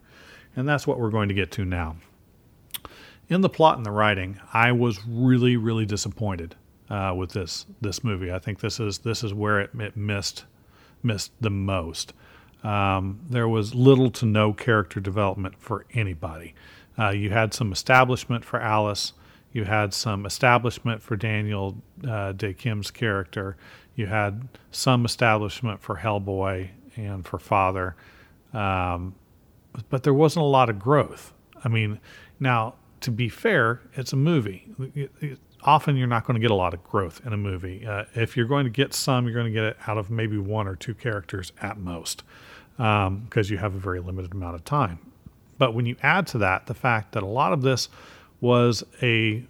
and 0.55 0.67
that's 0.67 0.85
what 0.85 0.99
we're 0.99 1.09
going 1.09 1.29
to 1.29 1.35
get 1.35 1.51
to 1.53 1.65
now. 1.65 1.95
In 3.29 3.41
the 3.41 3.49
plot 3.49 3.77
and 3.77 3.85
the 3.85 3.91
writing, 3.91 4.39
I 4.53 4.71
was 4.71 5.05
really 5.05 5.55
really 5.57 5.85
disappointed 5.85 6.55
uh, 6.89 7.13
with 7.15 7.31
this 7.31 7.65
this 7.81 8.03
movie. 8.03 8.31
I 8.31 8.39
think 8.39 8.59
this 8.59 8.79
is 8.79 8.99
this 8.99 9.23
is 9.23 9.33
where 9.33 9.61
it, 9.61 9.71
it 9.79 9.95
missed 9.95 10.45
missed 11.01 11.31
the 11.39 11.49
most. 11.49 12.13
Um, 12.63 13.19
there 13.29 13.47
was 13.47 13.75
little 13.75 14.09
to 14.11 14.25
no 14.25 14.53
character 14.53 14.99
development 14.99 15.55
for 15.59 15.85
anybody. 15.93 16.55
Uh, 16.97 17.09
you 17.09 17.29
had 17.29 17.53
some 17.53 17.71
establishment 17.71 18.45
for 18.45 18.59
Alice. 18.59 19.13
You 19.53 19.65
had 19.65 19.93
some 19.93 20.25
establishment 20.25 21.01
for 21.01 21.15
Daniel 21.15 21.77
uh, 22.07 22.33
Dae 22.33 22.53
Kim's 22.53 22.91
character. 22.91 23.55
You 23.95 24.07
had 24.07 24.47
some 24.71 25.05
establishment 25.05 25.81
for 25.81 25.97
Hellboy 25.97 26.69
and 26.95 27.25
for 27.25 27.39
Father. 27.39 27.95
Um, 28.51 29.15
but 29.89 30.03
there 30.03 30.13
wasn't 30.13 30.43
a 30.43 30.47
lot 30.47 30.69
of 30.69 30.79
growth. 30.79 31.33
I 31.63 31.69
mean, 31.69 31.99
now, 32.39 32.75
to 33.01 33.11
be 33.11 33.29
fair, 33.29 33.81
it's 33.93 34.13
a 34.13 34.15
movie. 34.15 34.67
It, 34.95 35.11
it, 35.21 35.39
often 35.61 35.95
you're 35.97 36.07
not 36.07 36.25
going 36.25 36.35
to 36.35 36.41
get 36.41 36.51
a 36.51 36.55
lot 36.55 36.73
of 36.73 36.83
growth 36.83 37.21
in 37.25 37.33
a 37.33 37.37
movie. 37.37 37.85
Uh, 37.85 38.05
if 38.15 38.35
you're 38.35 38.47
going 38.47 38.65
to 38.65 38.69
get 38.69 38.93
some, 38.93 39.25
you're 39.25 39.33
going 39.33 39.45
to 39.45 39.51
get 39.51 39.63
it 39.63 39.77
out 39.87 39.97
of 39.97 40.09
maybe 40.09 40.37
one 40.37 40.67
or 40.67 40.75
two 40.75 40.93
characters 40.93 41.51
at 41.61 41.77
most 41.77 42.23
because 42.77 43.07
um, 43.07 43.45
you 43.45 43.57
have 43.57 43.75
a 43.75 43.79
very 43.79 43.99
limited 43.99 44.33
amount 44.33 44.55
of 44.55 44.65
time. 44.65 44.99
But 45.57 45.73
when 45.73 45.85
you 45.85 45.95
add 46.01 46.27
to 46.27 46.37
that 46.39 46.65
the 46.65 46.73
fact 46.73 47.13
that 47.13 47.23
a 47.23 47.27
lot 47.27 47.53
of 47.53 47.61
this 47.61 47.87
was 48.43 48.83
a 49.01 49.41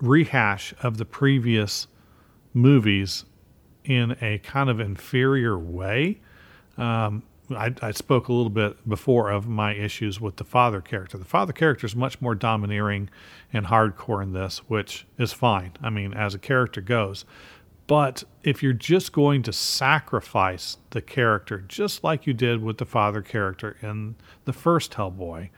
rehash 0.00 0.72
of 0.82 0.96
the 0.96 1.04
previous 1.04 1.86
movies 2.54 3.26
in 3.84 4.16
a 4.22 4.38
kind 4.38 4.70
of 4.70 4.80
inferior 4.80 5.58
way, 5.58 6.18
um, 6.78 7.22
I, 7.50 7.74
I, 7.82 7.90
spoke 7.90 8.28
a 8.28 8.32
little 8.32 8.48
bit 8.48 8.88
before 8.88 9.30
of 9.30 9.46
my 9.46 9.74
issues 9.74 10.22
with 10.22 10.36
the 10.36 10.44
father 10.44 10.80
character. 10.80 11.18
The 11.18 11.26
father 11.26 11.52
character 11.52 11.86
is 11.86 11.94
much 11.94 12.18
more 12.22 12.34
domineering 12.34 13.10
and 13.52 13.66
hardcore 13.66 14.22
in 14.22 14.32
this, 14.32 14.58
which 14.68 15.06
is 15.18 15.34
fine. 15.34 15.72
I 15.82 15.90
mean, 15.90 16.14
as 16.14 16.34
a 16.34 16.38
character 16.38 16.80
goes. 16.80 17.26
But 17.86 18.24
if 18.42 18.62
you're 18.62 18.72
just 18.72 19.12
going 19.12 19.42
to 19.42 19.52
sacrifice 19.52 20.78
the 20.90 21.02
character, 21.02 21.62
just 21.68 22.02
like 22.02 22.26
you 22.26 22.32
did 22.32 22.62
with 22.62 22.78
the 22.78 22.86
father 22.86 23.20
character 23.20 23.76
in 23.82 24.16
the 24.46 24.54
first 24.54 24.92
Hellboy, 24.92 25.50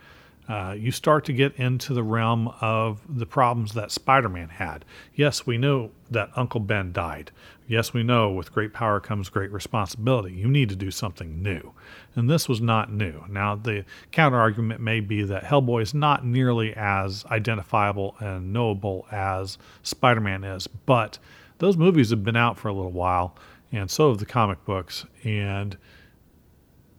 uh, 0.50 0.72
you 0.72 0.90
start 0.90 1.24
to 1.24 1.32
get 1.32 1.54
into 1.60 1.94
the 1.94 2.02
realm 2.02 2.48
of 2.60 3.00
the 3.08 3.24
problems 3.24 3.72
that 3.74 3.92
Spider 3.92 4.28
Man 4.28 4.48
had. 4.48 4.84
Yes, 5.14 5.46
we 5.46 5.56
know 5.56 5.92
that 6.10 6.30
Uncle 6.34 6.58
Ben 6.58 6.92
died. 6.92 7.30
Yes, 7.68 7.94
we 7.94 8.02
know 8.02 8.32
with 8.32 8.52
great 8.52 8.72
power 8.72 8.98
comes 8.98 9.28
great 9.28 9.52
responsibility. 9.52 10.34
You 10.34 10.48
need 10.48 10.68
to 10.70 10.74
do 10.74 10.90
something 10.90 11.40
new. 11.40 11.72
And 12.16 12.28
this 12.28 12.48
was 12.48 12.60
not 12.60 12.92
new. 12.92 13.24
Now, 13.28 13.54
the 13.54 13.84
counter 14.10 14.40
argument 14.40 14.80
may 14.80 14.98
be 14.98 15.22
that 15.22 15.44
Hellboy 15.44 15.82
is 15.82 15.94
not 15.94 16.26
nearly 16.26 16.74
as 16.74 17.24
identifiable 17.26 18.16
and 18.18 18.52
knowable 18.52 19.06
as 19.12 19.56
Spider 19.84 20.20
Man 20.20 20.42
is, 20.42 20.66
but 20.66 21.20
those 21.58 21.76
movies 21.76 22.10
have 22.10 22.24
been 22.24 22.34
out 22.34 22.58
for 22.58 22.66
a 22.66 22.74
little 22.74 22.90
while, 22.90 23.36
and 23.70 23.88
so 23.88 24.08
have 24.08 24.18
the 24.18 24.26
comic 24.26 24.64
books. 24.64 25.06
And 25.22 25.76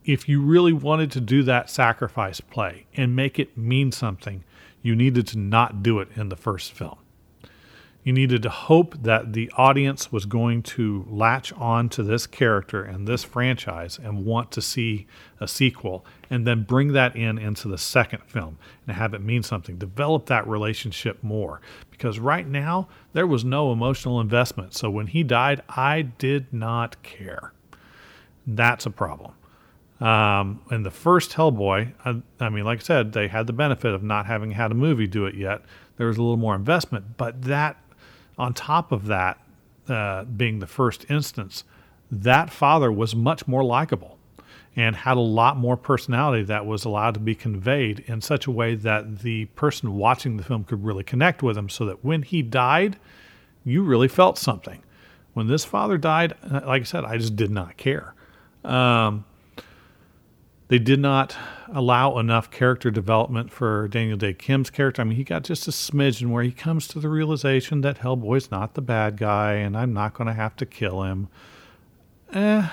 if 0.03 0.27
you 0.27 0.41
really 0.41 0.73
wanted 0.73 1.11
to 1.11 1.21
do 1.21 1.43
that 1.43 1.69
sacrifice 1.69 2.41
play 2.41 2.85
and 2.95 3.15
make 3.15 3.39
it 3.39 3.57
mean 3.57 3.91
something, 3.91 4.43
you 4.81 4.95
needed 4.95 5.27
to 5.27 5.37
not 5.37 5.83
do 5.83 5.99
it 5.99 6.09
in 6.15 6.29
the 6.29 6.35
first 6.35 6.71
film. 6.71 6.97
You 8.03 8.13
needed 8.13 8.41
to 8.43 8.49
hope 8.49 8.95
that 9.03 9.33
the 9.33 9.51
audience 9.57 10.11
was 10.11 10.25
going 10.25 10.63
to 10.63 11.05
latch 11.07 11.53
on 11.53 11.87
to 11.89 12.01
this 12.01 12.25
character 12.25 12.81
and 12.81 13.07
this 13.07 13.23
franchise 13.23 13.99
and 14.01 14.25
want 14.25 14.51
to 14.53 14.61
see 14.61 15.05
a 15.39 15.47
sequel, 15.47 16.03
and 16.27 16.47
then 16.47 16.63
bring 16.63 16.93
that 16.93 17.15
in 17.15 17.37
into 17.37 17.67
the 17.67 17.77
second 17.77 18.23
film 18.23 18.57
and 18.87 18.97
have 18.97 19.13
it 19.13 19.21
mean 19.21 19.43
something. 19.43 19.77
Develop 19.77 20.25
that 20.25 20.47
relationship 20.47 21.21
more. 21.21 21.61
Because 21.91 22.17
right 22.17 22.47
now, 22.47 22.87
there 23.13 23.27
was 23.27 23.45
no 23.45 23.71
emotional 23.71 24.19
investment. 24.19 24.73
So 24.73 24.89
when 24.89 25.05
he 25.05 25.21
died, 25.21 25.61
I 25.69 26.01
did 26.01 26.51
not 26.51 27.03
care. 27.03 27.53
That's 28.47 28.87
a 28.87 28.91
problem. 28.91 29.33
Um, 30.01 30.61
in 30.71 30.81
the 30.81 30.91
first 30.91 31.31
Hellboy, 31.31 31.93
I, 32.03 32.21
I, 32.39 32.49
mean, 32.49 32.65
like 32.65 32.79
I 32.79 32.83
said, 32.83 33.13
they 33.13 33.27
had 33.27 33.45
the 33.45 33.53
benefit 33.53 33.93
of 33.93 34.01
not 34.01 34.25
having 34.25 34.51
had 34.51 34.71
a 34.71 34.75
movie 34.75 35.05
do 35.05 35.27
it 35.27 35.35
yet. 35.35 35.61
There 35.97 36.07
was 36.07 36.17
a 36.17 36.23
little 36.23 36.37
more 36.37 36.55
investment, 36.55 37.17
but 37.17 37.43
that, 37.43 37.77
on 38.37 38.55
top 38.55 38.91
of 38.91 39.05
that, 39.05 39.39
uh, 39.87 40.23
being 40.23 40.57
the 40.57 40.67
first 40.67 41.05
instance, 41.09 41.63
that 42.11 42.51
father 42.51 42.91
was 42.91 43.15
much 43.15 43.47
more 43.47 43.63
likable 43.63 44.17
and 44.75 44.95
had 44.95 45.17
a 45.17 45.21
lot 45.21 45.57
more 45.57 45.77
personality 45.77 46.43
that 46.45 46.65
was 46.65 46.85
allowed 46.85 47.13
to 47.13 47.19
be 47.19 47.35
conveyed 47.35 47.99
in 48.07 48.21
such 48.21 48.47
a 48.47 48.51
way 48.51 48.73
that 48.73 49.19
the 49.19 49.45
person 49.45 49.95
watching 49.95 50.37
the 50.37 50.43
film 50.43 50.63
could 50.63 50.83
really 50.83 51.03
connect 51.03 51.43
with 51.43 51.57
him 51.57 51.69
so 51.69 51.85
that 51.85 52.03
when 52.03 52.23
he 52.23 52.41
died, 52.41 52.97
you 53.63 53.83
really 53.83 54.07
felt 54.07 54.37
something. 54.37 54.81
When 55.33 55.47
this 55.47 55.63
father 55.63 55.97
died, 55.97 56.33
uh, 56.49 56.61
like 56.65 56.81
I 56.81 56.85
said, 56.85 57.05
I 57.05 57.17
just 57.17 57.35
did 57.35 57.51
not 57.51 57.77
care. 57.77 58.15
Um, 58.63 59.25
they 60.71 60.79
did 60.79 61.01
not 61.01 61.35
allow 61.73 62.17
enough 62.17 62.49
character 62.49 62.89
development 62.89 63.51
for 63.51 63.89
Daniel 63.89 64.17
Dae 64.17 64.31
Kim's 64.31 64.69
character. 64.69 65.01
I 65.01 65.05
mean, 65.05 65.17
he 65.17 65.25
got 65.25 65.43
just 65.43 65.67
a 65.67 65.71
smidgen 65.71 66.29
where 66.29 66.43
he 66.43 66.53
comes 66.53 66.87
to 66.87 66.99
the 66.99 67.09
realization 67.09 67.81
that 67.81 67.97
Hellboy's 67.97 68.49
not 68.49 68.73
the 68.73 68.81
bad 68.81 69.17
guy 69.17 69.55
and 69.55 69.75
I'm 69.75 69.91
not 69.91 70.13
going 70.13 70.27
to 70.27 70.33
have 70.33 70.55
to 70.55 70.65
kill 70.65 71.03
him. 71.03 71.27
Eh, 72.31 72.69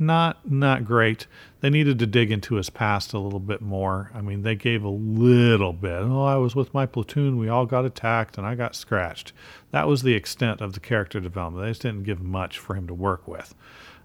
not 0.00 0.50
not 0.50 0.84
great. 0.84 1.28
They 1.60 1.70
needed 1.70 2.00
to 2.00 2.08
dig 2.08 2.32
into 2.32 2.56
his 2.56 2.70
past 2.70 3.12
a 3.12 3.20
little 3.20 3.38
bit 3.38 3.60
more. 3.62 4.10
I 4.12 4.20
mean, 4.20 4.42
they 4.42 4.56
gave 4.56 4.82
a 4.82 4.88
little 4.88 5.72
bit. 5.72 6.02
Oh, 6.02 6.24
I 6.24 6.38
was 6.38 6.56
with 6.56 6.74
my 6.74 6.86
platoon. 6.86 7.38
We 7.38 7.48
all 7.48 7.66
got 7.66 7.84
attacked 7.84 8.36
and 8.36 8.44
I 8.44 8.56
got 8.56 8.74
scratched. 8.74 9.32
That 9.70 9.86
was 9.86 10.02
the 10.02 10.14
extent 10.14 10.60
of 10.60 10.72
the 10.72 10.80
character 10.80 11.20
development. 11.20 11.66
They 11.66 11.70
just 11.70 11.82
didn't 11.82 12.02
give 12.02 12.20
much 12.20 12.58
for 12.58 12.74
him 12.74 12.88
to 12.88 12.94
work 12.94 13.28
with. 13.28 13.54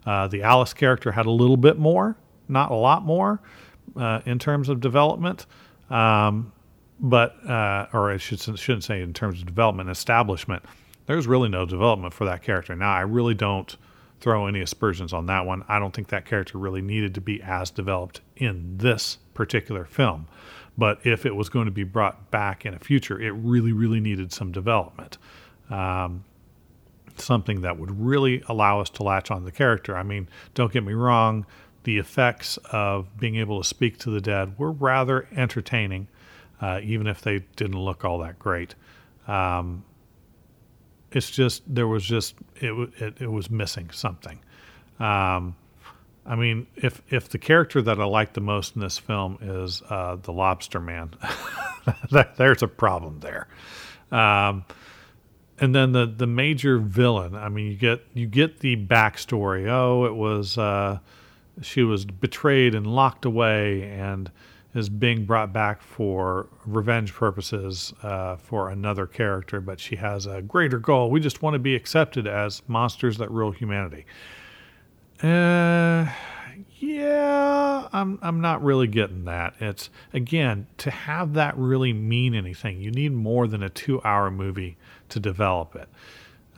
Uh, 0.06 0.28
the 0.28 0.44
Alice 0.44 0.76
character 0.76 1.14
had 1.14 1.26
a 1.26 1.32
little 1.32 1.58
bit 1.58 1.80
more 1.80 2.16
not 2.48 2.72
a 2.72 2.76
lot 2.76 3.04
more 3.04 3.42
uh, 3.96 4.22
in 4.26 4.40
terms 4.40 4.70
of 4.70 4.80
development. 4.80 5.46
Um, 5.90 6.52
but, 7.00 7.36
uh, 7.48 7.88
or 7.94 8.12
I 8.12 8.18
should, 8.18 8.40
shouldn't 8.40 8.84
say 8.84 9.02
in 9.02 9.14
terms 9.14 9.40
of 9.40 9.46
development, 9.46 9.90
establishment, 9.90 10.64
there's 11.06 11.28
really 11.28 11.50
no 11.50 11.66
development 11.66 12.14
for 12.14 12.26
that 12.26 12.42
character. 12.42 12.76
Now, 12.76 12.92
I 12.92 13.02
really 13.02 13.34
don't 13.34 13.76
throw 14.20 14.48
any 14.48 14.62
aspersions 14.62 15.14
on 15.14 15.28
that 15.28 15.46
one. 15.46 15.64
I 15.68 15.80
don't 15.80 15.94
think 15.94 16.08
that 16.08 16.26
character 16.26 16.58
really 16.58 16.82
needed 16.82 17.14
to 17.16 17.22
be 17.22 17.42
as 17.44 17.70
developed 17.70 18.22
in 18.36 18.78
this 18.78 19.20
particular 19.34 19.86
film. 19.86 20.28
But 20.78 21.00
if 21.06 21.26
it 21.26 21.36
was 21.36 21.50
going 21.50 21.66
to 21.66 21.72
be 21.72 21.84
brought 21.84 22.30
back 22.32 22.66
in 22.66 22.74
a 22.74 22.80
future, 22.80 23.20
it 23.20 23.32
really, 23.32 23.72
really 23.72 24.00
needed 24.00 24.32
some 24.32 24.52
development. 24.52 25.18
Um, 25.70 26.24
something 27.18 27.62
that 27.62 27.80
would 27.80 28.00
really 28.00 28.44
allow 28.48 28.80
us 28.80 28.90
to 28.92 29.04
latch 29.04 29.32
on 29.32 29.44
the 29.44 29.52
character. 29.52 29.96
I 29.98 30.04
mean, 30.04 30.30
don't 30.54 30.72
get 30.72 30.84
me 30.84 30.94
wrong, 30.94 31.46
the 31.88 31.98
effects 32.00 32.58
of 32.74 33.18
being 33.18 33.38
able 33.38 33.62
to 33.62 33.66
speak 33.66 33.98
to 33.98 34.10
the 34.10 34.20
dead 34.20 34.60
were 34.60 34.74
rather 34.74 35.26
entertaining, 35.34 36.06
uh, 36.60 36.82
even 36.84 37.08
if 37.08 37.22
they 37.22 37.40
didn't 37.56 37.80
look 37.80 38.04
all 38.04 38.18
that 38.20 38.38
great. 38.38 38.76
Um, 39.26 39.86
it's 41.14 41.32
just 41.32 41.64
there 41.66 41.88
was 41.88 42.04
just 42.04 42.36
it, 42.58 42.74
it, 43.00 43.22
it 43.22 43.32
was 43.32 43.50
missing 43.50 43.90
something. 43.92 44.38
Um, 45.00 45.56
I 46.26 46.36
mean, 46.36 46.68
if 46.76 47.02
if 47.10 47.30
the 47.30 47.38
character 47.38 47.82
that 47.82 48.02
I 48.02 48.04
like 48.04 48.34
the 48.34 48.42
most 48.42 48.76
in 48.76 48.82
this 48.82 48.98
film 48.98 49.38
is 49.42 49.82
uh, 49.90 50.18
the 50.22 50.34
Lobster 50.34 50.82
Man, 50.82 51.12
there's 52.36 52.64
a 52.64 52.68
problem 52.68 53.22
there. 53.22 53.48
Um, 54.12 54.66
and 55.58 55.74
then 55.74 55.94
the 55.94 56.06
the 56.06 56.28
major 56.28 56.80
villain. 56.80 57.34
I 57.34 57.48
mean, 57.48 57.68
you 57.68 57.78
get 57.78 58.02
you 58.14 58.28
get 58.28 58.60
the 58.60 58.76
backstory. 58.76 59.70
Oh, 59.70 60.04
it 60.04 60.16
was 60.16 60.58
uh, 60.58 61.00
she 61.62 61.84
was 61.84 62.06
betrayed 62.06 62.76
and 62.76 62.88
locked 62.88 63.26
away 63.26 63.84
and 63.84 64.32
is 64.74 64.90
being 64.90 65.26
brought 65.26 65.52
back 65.52 65.82
for 65.82 66.48
revenge 66.66 67.14
purposes 67.14 67.94
uh, 68.04 68.36
for 68.36 68.70
another 68.70 69.08
character, 69.08 69.60
but 69.60 69.80
she 69.80 69.96
has 69.96 70.26
a 70.26 70.42
greater 70.42 70.78
goal. 70.78 71.10
We 71.10 71.20
just 71.20 71.42
want 71.42 71.56
to 71.56 71.60
be 71.60 71.76
accepted 71.76 72.28
as 72.28 72.62
monsters 72.68 73.18
that 73.18 73.32
rule 73.32 73.52
humanity. 73.52 74.06
Uh, 75.24 76.08
yeah, 76.80 77.88
I'm 77.92 78.20
I'm 78.22 78.40
not 78.40 78.64
really 78.64 78.88
getting 78.88 79.26
that. 79.26 79.56
It's 79.60 79.90
again 80.14 80.68
to 80.78 80.92
have 80.92 81.34
that 81.34 81.58
really 81.58 81.92
mean 81.92 82.36
anything. 82.36 82.80
You 82.80 82.92
need 82.92 83.14
more 83.14 83.48
than 83.48 83.64
a 83.64 83.70
two-hour 83.70 84.30
movie 84.30 84.78
to 85.10 85.20
develop 85.20 85.76
it. 85.76 85.90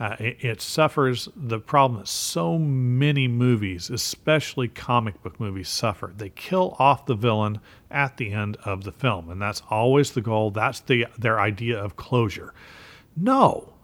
Uh, 0.00 0.16
it, 0.18 0.42
it, 0.42 0.62
suffers 0.62 1.28
the 1.36 1.58
problem 1.58 2.00
that 2.00 2.08
so 2.08 2.58
many 2.58 3.28
movies, 3.28 3.90
especially 3.90 4.66
comic 4.66 5.22
book 5.22 5.38
movies, 5.38 5.68
suffer. 5.68 6.10
They 6.16 6.30
kill 6.30 6.74
off 6.78 7.04
the 7.04 7.14
villain 7.14 7.60
at 7.90 8.16
the 8.16 8.32
end 8.32 8.56
of 8.64 8.84
the 8.84 8.92
film, 8.92 9.28
and 9.28 9.42
that's 9.42 9.60
always 9.68 10.12
the 10.12 10.22
goal. 10.22 10.52
That's 10.52 10.80
the 10.80 11.06
their 11.18 11.38
idea 11.38 11.78
of 11.78 11.96
closure. 11.96 12.54
No, 13.14 13.74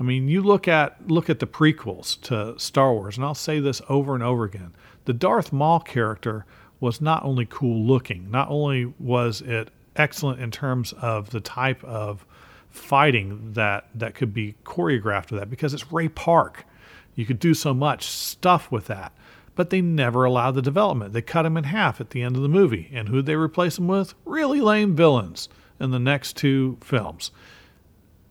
I 0.00 0.04
mean 0.04 0.26
you 0.26 0.40
look 0.40 0.66
at 0.66 1.10
look 1.10 1.28
at 1.28 1.38
the 1.38 1.46
prequels 1.46 2.18
to 2.22 2.58
Star 2.58 2.94
Wars, 2.94 3.18
and 3.18 3.26
I'll 3.26 3.34
say 3.34 3.60
this 3.60 3.82
over 3.90 4.14
and 4.14 4.22
over 4.22 4.44
again: 4.44 4.72
the 5.04 5.12
Darth 5.12 5.52
Maul 5.52 5.80
character 5.80 6.46
was 6.80 7.02
not 7.02 7.24
only 7.24 7.46
cool 7.48 7.84
looking, 7.84 8.30
not 8.30 8.48
only 8.48 8.86
was 8.98 9.42
it 9.42 9.68
excellent 9.96 10.40
in 10.40 10.50
terms 10.50 10.94
of 10.94 11.28
the 11.28 11.40
type 11.40 11.84
of 11.84 12.24
fighting 12.72 13.52
that 13.52 13.88
that 13.94 14.14
could 14.14 14.34
be 14.34 14.56
choreographed 14.64 15.30
with 15.30 15.38
that 15.38 15.50
because 15.50 15.72
it's 15.74 15.92
Ray 15.92 16.08
Park. 16.08 16.64
You 17.14 17.26
could 17.26 17.38
do 17.38 17.54
so 17.54 17.74
much 17.74 18.06
stuff 18.06 18.72
with 18.72 18.86
that. 18.86 19.12
But 19.54 19.68
they 19.68 19.82
never 19.82 20.24
allowed 20.24 20.52
the 20.52 20.62
development. 20.62 21.12
They 21.12 21.20
cut 21.20 21.44
him 21.44 21.58
in 21.58 21.64
half 21.64 22.00
at 22.00 22.10
the 22.10 22.22
end 22.22 22.36
of 22.36 22.42
the 22.42 22.48
movie. 22.48 22.88
And 22.90 23.08
who'd 23.08 23.26
they 23.26 23.36
replace 23.36 23.78
him 23.78 23.86
with? 23.86 24.14
Really 24.24 24.62
lame 24.62 24.96
villains 24.96 25.50
in 25.78 25.90
the 25.90 25.98
next 25.98 26.38
two 26.38 26.78
films. 26.80 27.30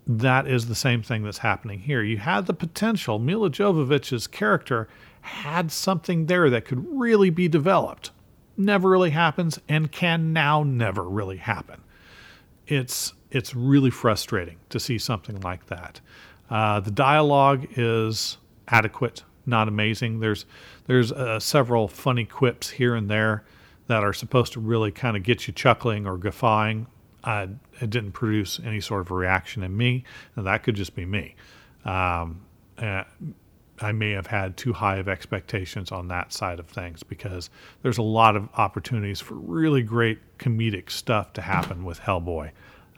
That 0.07 0.47
is 0.47 0.65
the 0.65 0.73
same 0.73 1.03
thing 1.03 1.23
that's 1.23 1.37
happening 1.37 1.81
here. 1.81 2.01
You 2.01 2.17
had 2.17 2.47
the 2.47 2.55
potential. 2.55 3.19
Milla 3.19 3.51
Jovovich's 3.51 4.25
character 4.25 4.87
had 5.21 5.71
something 5.71 6.25
there 6.25 6.49
that 6.49 6.65
could 6.65 6.83
really 6.89 7.29
be 7.29 7.47
developed. 7.47 8.09
Never 8.57 8.89
really 8.89 9.11
happens 9.11 9.59
and 9.69 9.91
can 9.91 10.33
now 10.33 10.63
never 10.63 11.03
really 11.03 11.37
happen. 11.37 11.81
It's 12.65 13.13
it's 13.31 13.55
really 13.55 13.89
frustrating 13.89 14.57
to 14.69 14.79
see 14.79 14.97
something 14.97 15.39
like 15.41 15.67
that. 15.67 16.01
Uh, 16.49 16.79
the 16.79 16.91
dialogue 16.91 17.65
is 17.77 18.37
adequate, 18.67 19.23
not 19.45 19.67
amazing. 19.67 20.19
There's 20.19 20.45
there's 20.85 21.11
uh, 21.11 21.39
several 21.39 21.87
funny 21.87 22.25
quips 22.25 22.69
here 22.69 22.95
and 22.95 23.09
there 23.09 23.43
that 23.87 24.03
are 24.03 24.13
supposed 24.13 24.53
to 24.53 24.59
really 24.59 24.91
kind 24.91 25.17
of 25.17 25.23
get 25.23 25.47
you 25.47 25.53
chuckling 25.53 26.05
or 26.07 26.17
guffawing, 26.17 26.87
uh, 27.23 27.47
it 27.79 27.89
didn't 27.89 28.13
produce 28.13 28.59
any 28.63 28.79
sort 28.79 29.01
of 29.01 29.11
reaction 29.11 29.63
in 29.63 29.75
me. 29.75 30.03
And 30.35 30.45
that 30.47 30.63
could 30.63 30.75
just 30.75 30.95
be 30.95 31.05
me. 31.05 31.35
Um, 31.85 32.41
uh, 32.77 33.03
I 33.79 33.91
may 33.91 34.11
have 34.11 34.27
had 34.27 34.57
too 34.57 34.73
high 34.73 34.97
of 34.97 35.07
expectations 35.07 35.91
on 35.91 36.07
that 36.09 36.31
side 36.33 36.59
of 36.59 36.67
things 36.67 37.03
because 37.03 37.49
there's 37.81 37.97
a 37.97 38.03
lot 38.03 38.35
of 38.35 38.47
opportunities 38.55 39.19
for 39.19 39.33
really 39.35 39.81
great 39.81 40.19
comedic 40.37 40.91
stuff 40.91 41.33
to 41.33 41.41
happen 41.41 41.83
with 41.83 41.99
Hellboy. 41.99 42.51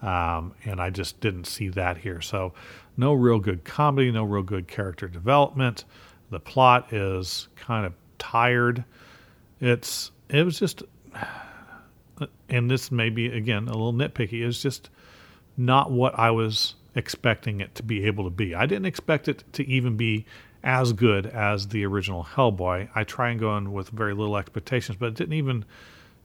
Um, 0.03 0.53
and 0.65 0.81
I 0.81 0.89
just 0.89 1.21
didn't 1.21 1.45
see 1.45 1.69
that 1.69 1.97
here. 1.97 2.19
So, 2.19 2.53
no 2.97 3.13
real 3.13 3.39
good 3.39 3.63
comedy, 3.63 4.11
no 4.11 4.23
real 4.23 4.43
good 4.43 4.67
character 4.67 5.07
development. 5.07 5.85
The 6.29 6.39
plot 6.39 6.91
is 6.91 7.47
kind 7.55 7.85
of 7.85 7.93
tired. 8.19 8.83
It's 9.61 10.11
it 10.29 10.43
was 10.43 10.59
just, 10.59 10.83
and 12.49 12.69
this 12.69 12.91
may 12.91 13.09
be 13.09 13.27
again 13.27 13.67
a 13.67 13.71
little 13.71 13.93
nitpicky. 13.93 14.45
It's 14.45 14.61
just 14.61 14.89
not 15.55 15.91
what 15.91 16.17
I 16.19 16.31
was 16.31 16.75
expecting 16.95 17.61
it 17.61 17.73
to 17.75 17.83
be 17.83 18.05
able 18.05 18.25
to 18.25 18.29
be. 18.29 18.53
I 18.53 18.65
didn't 18.65 18.85
expect 18.85 19.27
it 19.27 19.43
to 19.53 19.67
even 19.67 19.95
be 19.95 20.25
as 20.63 20.93
good 20.93 21.25
as 21.27 21.67
the 21.67 21.85
original 21.85 22.23
Hellboy. 22.23 22.89
I 22.93 23.03
try 23.03 23.29
and 23.29 23.39
go 23.39 23.57
in 23.57 23.73
with 23.73 23.89
very 23.89 24.13
little 24.13 24.37
expectations, 24.37 24.97
but 24.99 25.07
it 25.07 25.15
didn't 25.15 25.33
even 25.33 25.65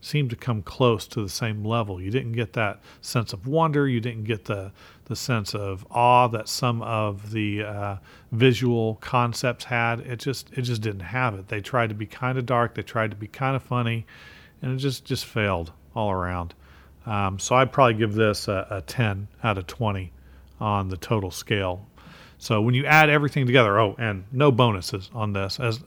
seem 0.01 0.29
to 0.29 0.35
come 0.35 0.61
close 0.61 1.07
to 1.07 1.21
the 1.21 1.29
same 1.29 1.63
level. 1.63 2.01
You 2.01 2.11
didn't 2.11 2.33
get 2.33 2.53
that 2.53 2.79
sense 3.01 3.33
of 3.33 3.47
wonder. 3.47 3.87
You 3.87 3.99
didn't 3.99 4.23
get 4.23 4.45
the 4.45 4.71
the 5.05 5.15
sense 5.15 5.55
of 5.55 5.85
awe 5.89 6.27
that 6.27 6.47
some 6.47 6.83
of 6.83 7.31
the 7.31 7.63
uh, 7.63 7.97
visual 8.31 8.95
concepts 9.01 9.65
had. 9.65 10.01
It 10.01 10.19
just 10.19 10.51
it 10.53 10.61
just 10.61 10.81
didn't 10.81 11.01
have 11.01 11.33
it. 11.33 11.47
They 11.47 11.61
tried 11.61 11.89
to 11.89 11.95
be 11.95 12.05
kind 12.05 12.37
of 12.37 12.45
dark. 12.45 12.75
They 12.75 12.83
tried 12.83 13.11
to 13.11 13.17
be 13.17 13.27
kind 13.27 13.55
of 13.55 13.63
funny, 13.63 14.05
and 14.61 14.73
it 14.73 14.77
just 14.77 15.05
just 15.05 15.25
failed 15.25 15.71
all 15.95 16.11
around. 16.11 16.53
Um, 17.05 17.39
so 17.39 17.55
I'd 17.55 17.71
probably 17.71 17.95
give 17.95 18.13
this 18.13 18.47
a, 18.47 18.67
a 18.69 18.81
10 18.81 19.27
out 19.43 19.57
of 19.57 19.65
20 19.65 20.11
on 20.59 20.89
the 20.89 20.97
total 20.97 21.31
scale. 21.31 21.87
So 22.37 22.61
when 22.61 22.75
you 22.75 22.85
add 22.85 23.09
everything 23.09 23.45
together, 23.45 23.79
oh, 23.79 23.95
and 23.97 24.25
no 24.31 24.51
bonuses 24.51 25.09
on 25.13 25.33
this, 25.33 25.59
as 25.59 25.79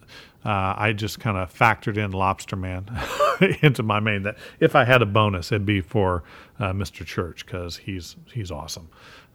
uh, 0.44 0.74
I 0.76 0.92
just 0.92 1.20
kind 1.20 1.36
of 1.36 1.52
factored 1.52 1.96
in 1.96 2.10
Lobster 2.10 2.56
Man 2.56 2.86
into 3.62 3.82
my 3.82 4.00
main. 4.00 4.22
That 4.22 4.36
if 4.60 4.74
I 4.74 4.84
had 4.84 5.02
a 5.02 5.06
bonus, 5.06 5.52
it'd 5.52 5.66
be 5.66 5.80
for 5.80 6.22
uh, 6.58 6.72
Mr. 6.72 7.04
Church 7.04 7.44
because 7.46 7.78
he's 7.78 8.16
he's 8.32 8.50
awesome. 8.50 8.88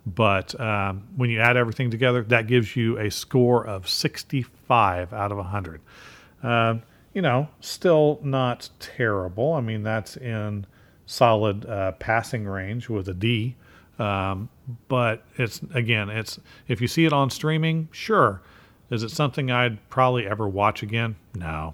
But 0.05 0.59
um, 0.59 1.07
when 1.15 1.29
you 1.29 1.41
add 1.41 1.57
everything 1.57 1.91
together, 1.91 2.23
that 2.23 2.47
gives 2.47 2.75
you 2.75 2.97
a 2.97 3.11
score 3.11 3.67
of 3.67 3.89
65 3.89 5.11
out 5.11 5.31
of 5.31 5.37
100. 5.37 5.81
Uh, 6.41 6.75
you 7.13 7.21
know, 7.21 7.49
still 7.59 8.19
not 8.23 8.69
terrible. 8.79 9.53
I 9.53 9.61
mean, 9.61 9.83
that's 9.83 10.15
in 10.15 10.65
solid 11.05 11.65
uh, 11.65 11.93
passing 11.93 12.45
range 12.45 12.89
with 12.89 13.09
a 13.09 13.13
D. 13.13 13.55
Um, 13.99 14.49
but 14.87 15.23
it's 15.37 15.61
again, 15.73 16.09
it's 16.09 16.39
if 16.67 16.79
you 16.79 16.87
see 16.87 17.05
it 17.05 17.13
on 17.13 17.29
streaming, 17.29 17.89
sure. 17.91 18.41
Is 18.89 19.03
it 19.03 19.11
something 19.11 19.51
I'd 19.51 19.89
probably 19.89 20.25
ever 20.25 20.47
watch 20.47 20.83
again? 20.83 21.15
No. 21.35 21.73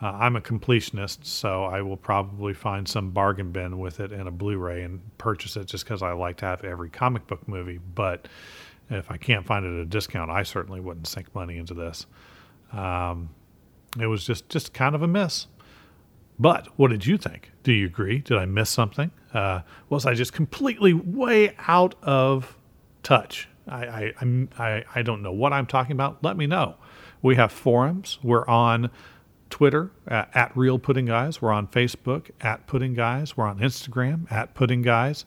Uh, 0.00 0.06
I'm 0.06 0.36
a 0.36 0.40
completionist, 0.40 1.24
so 1.24 1.64
I 1.64 1.82
will 1.82 1.96
probably 1.96 2.54
find 2.54 2.86
some 2.86 3.10
bargain 3.10 3.50
bin 3.50 3.78
with 3.78 3.98
it 3.98 4.12
in 4.12 4.26
a 4.28 4.30
Blu-ray 4.30 4.82
and 4.82 5.00
purchase 5.18 5.56
it 5.56 5.66
just 5.66 5.84
because 5.84 6.02
I 6.02 6.12
like 6.12 6.36
to 6.38 6.46
have 6.46 6.62
every 6.64 6.88
comic 6.88 7.26
book 7.26 7.46
movie. 7.48 7.78
But 7.94 8.28
if 8.90 9.10
I 9.10 9.16
can't 9.16 9.44
find 9.44 9.66
it 9.66 9.70
at 9.70 9.82
a 9.82 9.86
discount, 9.86 10.30
I 10.30 10.44
certainly 10.44 10.80
wouldn't 10.80 11.08
sink 11.08 11.34
money 11.34 11.58
into 11.58 11.74
this. 11.74 12.06
Um, 12.72 13.30
it 13.98 14.06
was 14.06 14.24
just 14.24 14.48
just 14.48 14.72
kind 14.72 14.94
of 14.94 15.02
a 15.02 15.08
miss. 15.08 15.46
But 16.38 16.68
what 16.76 16.90
did 16.90 17.04
you 17.04 17.18
think? 17.18 17.50
Do 17.64 17.72
you 17.72 17.86
agree? 17.86 18.20
Did 18.20 18.38
I 18.38 18.46
miss 18.46 18.70
something? 18.70 19.10
Uh, 19.34 19.62
was 19.88 20.06
I 20.06 20.14
just 20.14 20.32
completely 20.32 20.92
way 20.92 21.56
out 21.66 21.96
of 22.02 22.56
touch? 23.02 23.48
I, 23.66 24.12
I, 24.20 24.48
I, 24.58 24.84
I 24.94 25.02
don't 25.02 25.22
know 25.22 25.32
what 25.32 25.52
I'm 25.52 25.66
talking 25.66 25.92
about. 25.92 26.22
Let 26.22 26.36
me 26.36 26.46
know. 26.46 26.76
We 27.20 27.34
have 27.34 27.50
forums. 27.50 28.18
We're 28.22 28.46
on 28.46 28.90
Twitter 29.50 29.90
at, 30.06 30.30
at 30.34 30.56
Real 30.56 30.78
Pudding 30.78 31.06
Guys. 31.06 31.40
We're 31.40 31.52
on 31.52 31.66
Facebook 31.68 32.30
at 32.40 32.66
Pudding 32.66 32.94
Guys. 32.94 33.36
We're 33.36 33.46
on 33.46 33.58
Instagram 33.58 34.30
at 34.30 34.54
Pudding 34.54 34.82
Guys. 34.82 35.24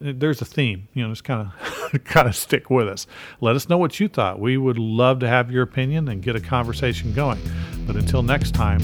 There's 0.00 0.40
a 0.40 0.46
theme, 0.46 0.88
you 0.94 1.02
know, 1.02 1.10
just 1.10 1.24
kind 1.24 1.50
of 1.92 2.04
kind 2.04 2.26
of 2.26 2.34
stick 2.34 2.70
with 2.70 2.88
us. 2.88 3.06
Let 3.40 3.56
us 3.56 3.68
know 3.68 3.76
what 3.76 4.00
you 4.00 4.08
thought. 4.08 4.40
We 4.40 4.56
would 4.56 4.78
love 4.78 5.18
to 5.20 5.28
have 5.28 5.50
your 5.50 5.62
opinion 5.62 6.08
and 6.08 6.22
get 6.22 6.36
a 6.36 6.40
conversation 6.40 7.12
going. 7.12 7.40
But 7.86 7.96
until 7.96 8.22
next 8.22 8.54
time, 8.54 8.80